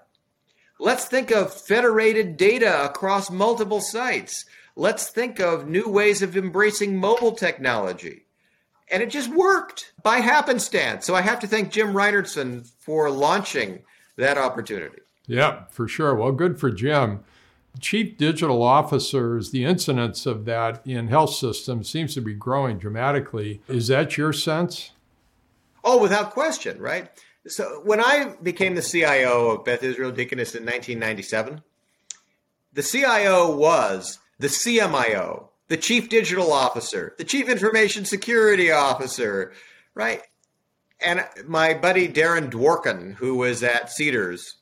Let's 0.79 1.05
think 1.05 1.31
of 1.31 1.53
federated 1.53 2.35
data 2.35 2.83
across 2.85 3.31
multiple 3.31 3.79
sites 3.79 4.45
let's 4.77 5.09
think 5.09 5.39
of 5.39 5.67
new 5.67 5.89
ways 5.89 6.21
of 6.21 6.37
embracing 6.37 6.95
mobile 6.95 7.31
technology. 7.33 8.25
And 8.89 9.03
it 9.03 9.09
just 9.09 9.29
worked 9.29 9.91
by 10.03 10.19
happenstance. 10.19 11.05
So 11.05 11.15
I 11.15 11.21
have 11.21 11.39
to 11.41 11.47
thank 11.47 11.71
Jim 11.71 11.93
Reinertsen 11.93 12.69
for 12.79 13.09
launching 13.09 13.79
that 14.15 14.37
opportunity. 14.37 14.99
Yeah, 15.25 15.63
for 15.71 15.87
sure. 15.87 16.15
Well, 16.15 16.31
good 16.31 16.59
for 16.59 16.71
Jim. 16.71 17.21
Chief 17.81 18.17
digital 18.17 18.63
officers, 18.63 19.51
the 19.51 19.65
incidence 19.65 20.25
of 20.25 20.45
that 20.45 20.85
in 20.85 21.09
health 21.09 21.33
systems 21.33 21.89
seems 21.89 22.13
to 22.13 22.21
be 22.21 22.33
growing 22.33 22.77
dramatically. 22.77 23.61
Is 23.67 23.87
that 23.87 24.15
your 24.15 24.31
sense? 24.31 24.91
Oh, 25.83 26.01
without 26.01 26.31
question, 26.31 26.79
right? 26.79 27.09
So 27.47 27.81
when 27.83 27.99
I 27.99 28.35
became 28.41 28.75
the 28.75 28.81
CIO 28.81 29.51
of 29.51 29.65
Beth 29.65 29.83
Israel 29.83 30.11
Deaconess 30.11 30.55
in 30.55 30.63
1997, 30.63 31.61
the 32.73 32.83
CIO 32.83 33.55
was 33.55 34.19
the 34.39 34.47
CMIO, 34.47 35.49
the 35.67 35.77
chief 35.77 36.09
digital 36.09 36.51
officer, 36.51 37.15
the 37.17 37.23
chief 37.23 37.49
information 37.49 38.05
security 38.05 38.71
officer, 38.71 39.53
right? 39.93 40.21
And 40.99 41.25
my 41.45 41.73
buddy 41.73 42.07
Darren 42.07 42.49
Dworkin, 42.49 43.13
who 43.15 43.35
was 43.35 43.63
at 43.63 43.91
Cedars 43.91 44.55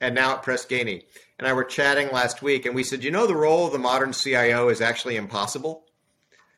and 0.00 0.14
now 0.14 0.34
at 0.34 0.42
Press 0.42 0.66
and 0.70 1.02
I 1.48 1.52
were 1.52 1.64
chatting 1.64 2.10
last 2.10 2.42
week, 2.42 2.66
and 2.66 2.74
we 2.74 2.84
said, 2.84 3.02
you 3.02 3.10
know, 3.10 3.26
the 3.26 3.36
role 3.36 3.66
of 3.66 3.72
the 3.72 3.78
modern 3.78 4.12
CIO 4.12 4.68
is 4.68 4.80
actually 4.80 5.16
impossible. 5.16 5.84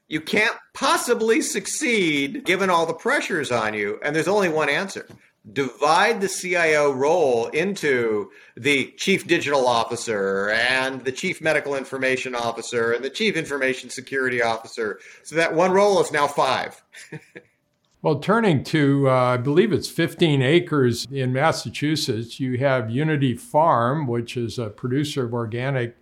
You 0.08 0.20
can't 0.20 0.56
possibly 0.74 1.40
succeed 1.40 2.44
given 2.44 2.70
all 2.70 2.86
the 2.86 2.94
pressures 2.94 3.50
on 3.50 3.74
you, 3.74 3.98
and 4.02 4.14
there's 4.14 4.28
only 4.28 4.48
one 4.48 4.68
answer 4.68 5.06
divide 5.52 6.20
the 6.20 6.28
CIO 6.28 6.90
role 6.92 7.46
into 7.48 8.30
the 8.56 8.92
chief 8.96 9.26
digital 9.26 9.66
officer 9.66 10.50
and 10.50 11.04
the 11.04 11.12
chief 11.12 11.42
medical 11.42 11.74
information 11.74 12.34
officer 12.34 12.92
and 12.92 13.04
the 13.04 13.10
chief 13.10 13.36
information 13.36 13.90
security 13.90 14.42
officer. 14.42 14.98
So 15.22 15.36
that 15.36 15.54
one 15.54 15.72
role 15.72 16.00
is 16.00 16.10
now 16.10 16.26
five. 16.26 16.82
well, 18.02 18.20
turning 18.20 18.64
to, 18.64 19.10
uh, 19.10 19.12
I 19.12 19.36
believe 19.36 19.72
it's 19.72 19.90
15 19.90 20.40
acres 20.40 21.06
in 21.10 21.32
Massachusetts, 21.32 22.40
you 22.40 22.58
have 22.58 22.90
Unity 22.90 23.34
Farm, 23.34 24.06
which 24.06 24.38
is 24.38 24.58
a 24.58 24.70
producer 24.70 25.26
of 25.26 25.34
organic 25.34 25.96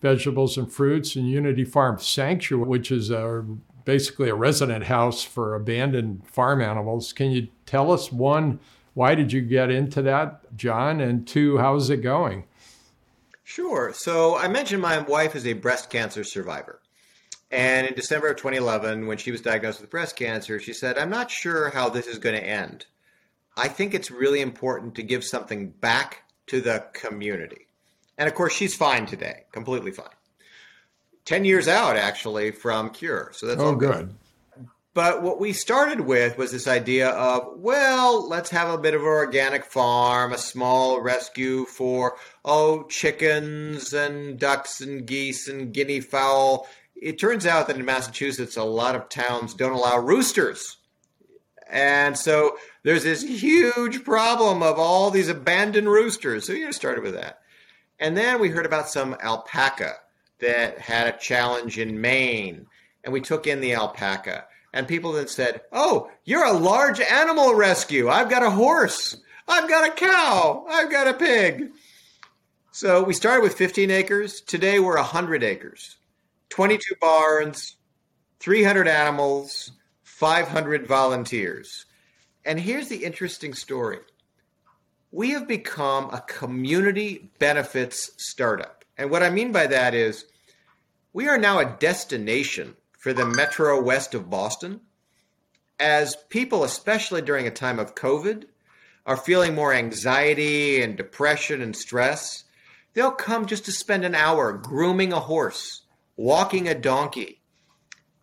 vegetables 0.00 0.58
and 0.58 0.72
fruits, 0.72 1.14
and 1.14 1.28
Unity 1.28 1.64
Farm 1.64 1.98
Sanctuary, 2.00 2.68
which 2.68 2.90
is 2.90 3.10
a 3.10 3.44
basically 3.84 4.28
a 4.28 4.34
resident 4.34 4.84
house 4.84 5.22
for 5.22 5.54
abandoned 5.54 6.26
farm 6.26 6.60
animals. 6.60 7.12
Can 7.12 7.30
you 7.30 7.48
tell 7.64 7.90
us 7.90 8.12
one 8.12 8.60
why 8.98 9.14
did 9.14 9.32
you 9.32 9.40
get 9.40 9.70
into 9.70 10.02
that, 10.02 10.56
John? 10.56 11.00
And 11.00 11.24
two, 11.24 11.56
how's 11.56 11.88
it 11.88 11.98
going? 11.98 12.42
Sure. 13.44 13.92
So 13.94 14.36
I 14.36 14.48
mentioned 14.48 14.82
my 14.82 14.98
wife 14.98 15.36
is 15.36 15.46
a 15.46 15.52
breast 15.52 15.88
cancer 15.88 16.24
survivor. 16.24 16.80
And 17.48 17.86
in 17.86 17.94
December 17.94 18.26
of 18.26 18.38
2011, 18.38 19.06
when 19.06 19.16
she 19.16 19.30
was 19.30 19.40
diagnosed 19.40 19.80
with 19.80 19.88
breast 19.88 20.16
cancer, 20.16 20.58
she 20.58 20.72
said, 20.72 20.98
I'm 20.98 21.10
not 21.10 21.30
sure 21.30 21.70
how 21.70 21.88
this 21.88 22.08
is 22.08 22.18
going 22.18 22.34
to 22.34 22.44
end. 22.44 22.86
I 23.56 23.68
think 23.68 23.94
it's 23.94 24.10
really 24.10 24.40
important 24.40 24.96
to 24.96 25.04
give 25.04 25.22
something 25.22 25.70
back 25.70 26.24
to 26.48 26.60
the 26.60 26.84
community. 26.92 27.68
And 28.18 28.28
of 28.28 28.34
course, 28.34 28.52
she's 28.52 28.74
fine 28.74 29.06
today, 29.06 29.44
completely 29.52 29.92
fine. 29.92 30.08
10 31.24 31.44
years 31.44 31.68
out, 31.68 31.96
actually, 31.96 32.50
from 32.50 32.90
cure. 32.90 33.30
So 33.32 33.46
that's 33.46 33.60
oh, 33.60 33.66
all 33.66 33.76
good. 33.76 33.92
good. 33.92 34.14
But 34.94 35.22
what 35.22 35.38
we 35.38 35.52
started 35.52 36.00
with 36.00 36.38
was 36.38 36.50
this 36.50 36.66
idea 36.66 37.10
of, 37.10 37.44
well, 37.56 38.28
let's 38.28 38.50
have 38.50 38.68
a 38.68 38.78
bit 38.78 38.94
of 38.94 39.02
an 39.02 39.06
organic 39.06 39.64
farm, 39.64 40.32
a 40.32 40.38
small 40.38 41.00
rescue 41.00 41.66
for, 41.66 42.16
oh, 42.44 42.84
chickens 42.84 43.92
and 43.92 44.38
ducks 44.40 44.80
and 44.80 45.06
geese 45.06 45.46
and 45.46 45.72
guinea 45.72 46.00
fowl. 46.00 46.66
It 46.96 47.18
turns 47.20 47.46
out 47.46 47.68
that 47.68 47.76
in 47.76 47.84
Massachusetts, 47.84 48.56
a 48.56 48.64
lot 48.64 48.96
of 48.96 49.08
towns 49.08 49.54
don't 49.54 49.72
allow 49.72 49.98
roosters. 49.98 50.78
And 51.70 52.18
so 52.18 52.56
there's 52.82 53.04
this 53.04 53.22
huge 53.22 54.02
problem 54.02 54.62
of 54.62 54.78
all 54.78 55.10
these 55.10 55.28
abandoned 55.28 55.88
roosters. 55.88 56.46
So 56.46 56.54
you 56.54 56.72
started 56.72 57.04
with 57.04 57.14
that. 57.14 57.38
And 58.00 58.16
then 58.16 58.40
we 58.40 58.48
heard 58.48 58.66
about 58.66 58.88
some 58.88 59.16
alpaca 59.22 59.94
that 60.40 60.78
had 60.78 61.06
a 61.06 61.18
challenge 61.18 61.78
in 61.78 62.00
Maine. 62.00 62.66
And 63.04 63.12
we 63.12 63.20
took 63.20 63.46
in 63.46 63.60
the 63.60 63.74
alpaca. 63.74 64.46
And 64.72 64.86
people 64.86 65.12
then 65.12 65.28
said, 65.28 65.62
Oh, 65.72 66.10
you're 66.24 66.44
a 66.44 66.52
large 66.52 67.00
animal 67.00 67.54
rescue. 67.54 68.08
I've 68.08 68.30
got 68.30 68.42
a 68.42 68.50
horse. 68.50 69.16
I've 69.46 69.68
got 69.68 69.88
a 69.88 69.94
cow. 69.94 70.66
I've 70.68 70.90
got 70.90 71.08
a 71.08 71.14
pig. 71.14 71.70
So 72.70 73.02
we 73.02 73.14
started 73.14 73.42
with 73.42 73.54
15 73.54 73.90
acres. 73.90 74.40
Today 74.40 74.78
we're 74.78 74.96
100 74.96 75.42
acres, 75.42 75.96
22 76.50 76.94
barns, 77.00 77.76
300 78.40 78.86
animals, 78.86 79.72
500 80.04 80.86
volunteers. 80.86 81.86
And 82.44 82.60
here's 82.60 82.88
the 82.88 83.04
interesting 83.04 83.54
story 83.54 83.98
we 85.10 85.30
have 85.30 85.48
become 85.48 86.10
a 86.10 86.20
community 86.20 87.30
benefits 87.38 88.10
startup. 88.18 88.84
And 88.98 89.10
what 89.10 89.22
I 89.22 89.30
mean 89.30 89.52
by 89.52 89.66
that 89.66 89.94
is 89.94 90.26
we 91.12 91.28
are 91.28 91.38
now 91.38 91.58
a 91.58 91.76
destination 91.80 92.76
for 92.98 93.12
the 93.12 93.24
metro 93.24 93.80
west 93.80 94.12
of 94.12 94.28
Boston 94.28 94.80
as 95.80 96.16
people, 96.28 96.64
especially 96.64 97.22
during 97.22 97.46
a 97.46 97.50
time 97.50 97.78
of 97.78 97.94
COVID, 97.94 98.44
are 99.06 99.16
feeling 99.16 99.54
more 99.54 99.72
anxiety 99.72 100.82
and 100.82 100.96
depression 100.96 101.62
and 101.62 101.74
stress. 101.74 102.44
They'll 102.92 103.12
come 103.12 103.46
just 103.46 103.64
to 103.66 103.72
spend 103.72 104.04
an 104.04 104.14
hour 104.14 104.52
grooming 104.52 105.12
a 105.12 105.20
horse, 105.20 105.82
walking 106.16 106.68
a 106.68 106.74
donkey, 106.74 107.40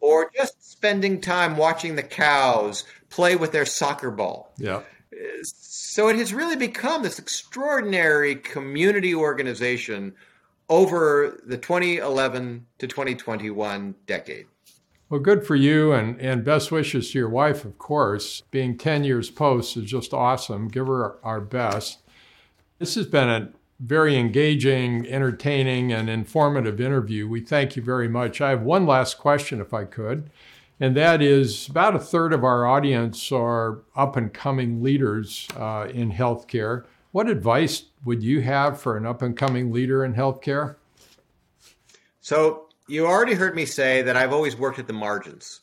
or 0.02 0.30
just 0.36 0.70
spending 0.70 1.22
time 1.22 1.56
watching 1.58 1.96
the 1.96 2.04
cows 2.04 2.84
play 3.10 3.36
with 3.36 3.54
their 3.54 3.66
soccer 3.66 4.12
ball. 4.12 4.54
Yeah. 4.58 4.82
So 5.44 6.10
it 6.10 6.18
has 6.18 6.34
really 6.34 6.58
become 6.58 7.02
this 7.02 7.18
extraordinary 7.18 8.36
community 8.36 9.16
organization 9.16 10.14
over 10.68 11.40
the 11.46 11.58
2011 11.58 12.66
to 12.80 12.88
2021 12.88 13.96
decade. 14.06 14.48
Well, 15.08 15.20
good 15.20 15.46
for 15.46 15.56
you 15.56 15.92
and, 15.92 16.20
and 16.20 16.44
best 16.44 16.72
wishes 16.72 17.12
to 17.12 17.20
your 17.20 17.30
wife, 17.30 17.64
of 17.64 17.78
course. 17.78 18.42
Being 18.50 18.76
10 18.76 19.04
years 19.04 19.30
post 19.30 19.78
is 19.78 19.86
just 19.86 20.14
awesome. 20.14 20.68
Give 20.68 20.88
her 20.88 21.24
our 21.24 21.40
best. 21.40 22.00
This 22.80 22.96
has 22.96 23.06
been 23.06 23.30
a 23.30 23.50
very 23.80 24.18
engaging, 24.18 25.06
entertaining, 25.08 25.92
and 25.92 26.10
informative 26.10 26.82
interview. 26.82 27.28
We 27.28 27.42
thank 27.42 27.76
you 27.76 27.84
very 27.84 28.08
much. 28.08 28.42
I 28.42 28.50
have 28.50 28.64
one 28.64 28.88
last 28.88 29.18
question, 29.20 29.62
if 29.62 29.74
I 29.74 29.86
could, 29.86 30.30
and 30.80 30.96
that 30.98 31.22
is 31.22 31.68
about 31.68 31.96
a 31.96 32.00
third 32.00 32.34
of 32.34 32.44
our 32.44 32.66
audience 32.66 33.32
are 33.32 33.84
up 33.96 34.16
and 34.16 34.34
coming 34.34 34.82
leaders 34.82 35.48
uh, 35.56 35.88
in 35.94 36.12
healthcare. 36.12 36.86
What 37.12 37.30
advice 37.30 37.84
would 38.04 38.24
you 38.24 38.42
have 38.42 38.80
for 38.82 38.98
an 38.98 39.06
up 39.06 39.22
and 39.22 39.38
coming 39.38 39.72
leader 39.72 40.04
in 40.04 40.16
healthcare? 40.16 40.76
So, 42.22 42.65
you 42.88 43.06
already 43.06 43.34
heard 43.34 43.56
me 43.56 43.66
say 43.66 44.02
that 44.04 44.18
I've 44.18 44.34
always 44.34 44.56
worked 44.56 44.80
at 44.80 44.88
the 44.88 44.94
margins, 44.94 45.62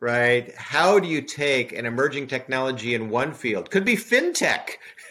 right? 0.00 0.54
How 0.56 0.98
do 0.98 1.08
you 1.08 1.22
take 1.22 1.72
an 1.72 1.86
emerging 1.86 2.26
technology 2.26 2.94
in 2.94 3.10
one 3.10 3.32
field? 3.32 3.70
Could 3.70 3.84
be 3.84 3.96
fintech, 3.96 4.70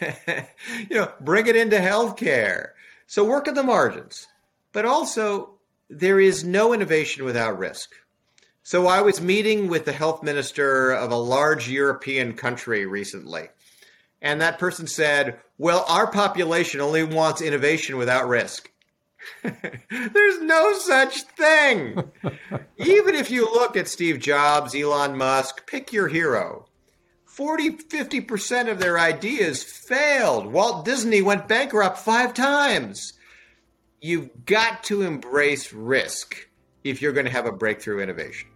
you 0.90 0.96
know, 0.96 1.12
bring 1.20 1.46
it 1.46 1.56
into 1.56 1.76
healthcare. 1.76 2.70
So 3.06 3.24
work 3.24 3.48
at 3.48 3.54
the 3.54 3.62
margins, 3.62 4.26
but 4.72 4.84
also 4.84 5.54
there 5.88 6.20
is 6.20 6.44
no 6.44 6.72
innovation 6.72 7.24
without 7.24 7.58
risk. 7.58 7.90
So 8.62 8.86
I 8.86 9.02
was 9.02 9.20
meeting 9.20 9.68
with 9.68 9.84
the 9.84 9.92
health 9.92 10.22
minister 10.22 10.90
of 10.90 11.10
a 11.10 11.16
large 11.16 11.68
European 11.68 12.32
country 12.32 12.86
recently. 12.86 13.48
And 14.22 14.40
that 14.40 14.58
person 14.58 14.86
said, 14.86 15.38
well, 15.58 15.84
our 15.86 16.10
population 16.10 16.80
only 16.80 17.02
wants 17.02 17.42
innovation 17.42 17.98
without 17.98 18.26
risk. 18.26 18.70
There's 19.42 20.40
no 20.42 20.72
such 20.72 21.22
thing. 21.22 22.02
Even 22.76 23.14
if 23.14 23.30
you 23.30 23.44
look 23.44 23.76
at 23.76 23.88
Steve 23.88 24.20
Jobs, 24.20 24.74
Elon 24.74 25.16
Musk, 25.16 25.66
pick 25.66 25.92
your 25.92 26.08
hero. 26.08 26.66
40, 27.24 27.70
50% 27.70 28.70
of 28.70 28.78
their 28.78 28.98
ideas 28.98 29.62
failed. 29.62 30.46
Walt 30.46 30.84
Disney 30.84 31.20
went 31.20 31.48
bankrupt 31.48 31.98
five 31.98 32.32
times. 32.32 33.12
You've 34.00 34.44
got 34.44 34.84
to 34.84 35.02
embrace 35.02 35.72
risk 35.72 36.48
if 36.84 37.02
you're 37.02 37.12
going 37.12 37.26
to 37.26 37.32
have 37.32 37.46
a 37.46 37.52
breakthrough 37.52 38.00
innovation. 38.00 38.48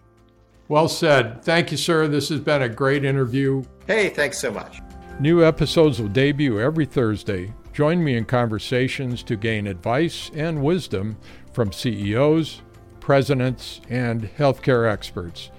Well 0.69 0.89
said. 0.89 1.43
Thank 1.43 1.71
you, 1.73 1.77
sir. 1.77 2.07
This 2.07 2.29
has 2.29 2.41
been 2.41 2.62
a 2.62 2.69
great 2.69 3.05
interview. 3.05 3.64
Hey, 3.87 4.11
thanks 4.11 4.39
so 4.39 4.53
much. 4.53 4.81
New 5.19 5.45
episodes 5.45 6.01
will 6.01 6.09
debut 6.09 6.61
every 6.61 6.87
Thursday. 6.87 7.53
Join 7.79 8.03
me 8.03 8.16
in 8.16 8.24
conversations 8.24 9.22
to 9.22 9.37
gain 9.37 9.68
advice 9.68 10.33
and 10.35 10.64
wisdom 10.64 11.16
from 11.53 11.70
CEOs, 11.70 12.61
presidents, 12.99 13.81
and 13.89 14.22
healthcare 14.37 14.91
experts. 14.91 15.53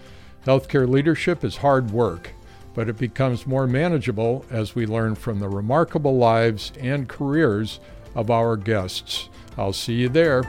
Healthcare 0.46 0.86
leadership 0.86 1.46
is 1.46 1.56
hard 1.56 1.92
work, 1.92 2.34
but 2.74 2.90
it 2.90 2.98
becomes 2.98 3.48
more 3.48 3.68
manageable 3.68 4.46
as 4.50 4.76
we 4.76 4.86
learn 4.86 5.16
from 5.16 5.40
the 5.40 5.48
remarkable 5.48 6.18
lives 6.18 6.74
and 6.78 7.08
careers 7.08 7.80
of 8.16 8.30
our 8.30 8.58
guests. 8.58 9.30
I'll 9.58 9.72
see 9.72 9.94
you 9.94 10.10
there. 10.10 10.44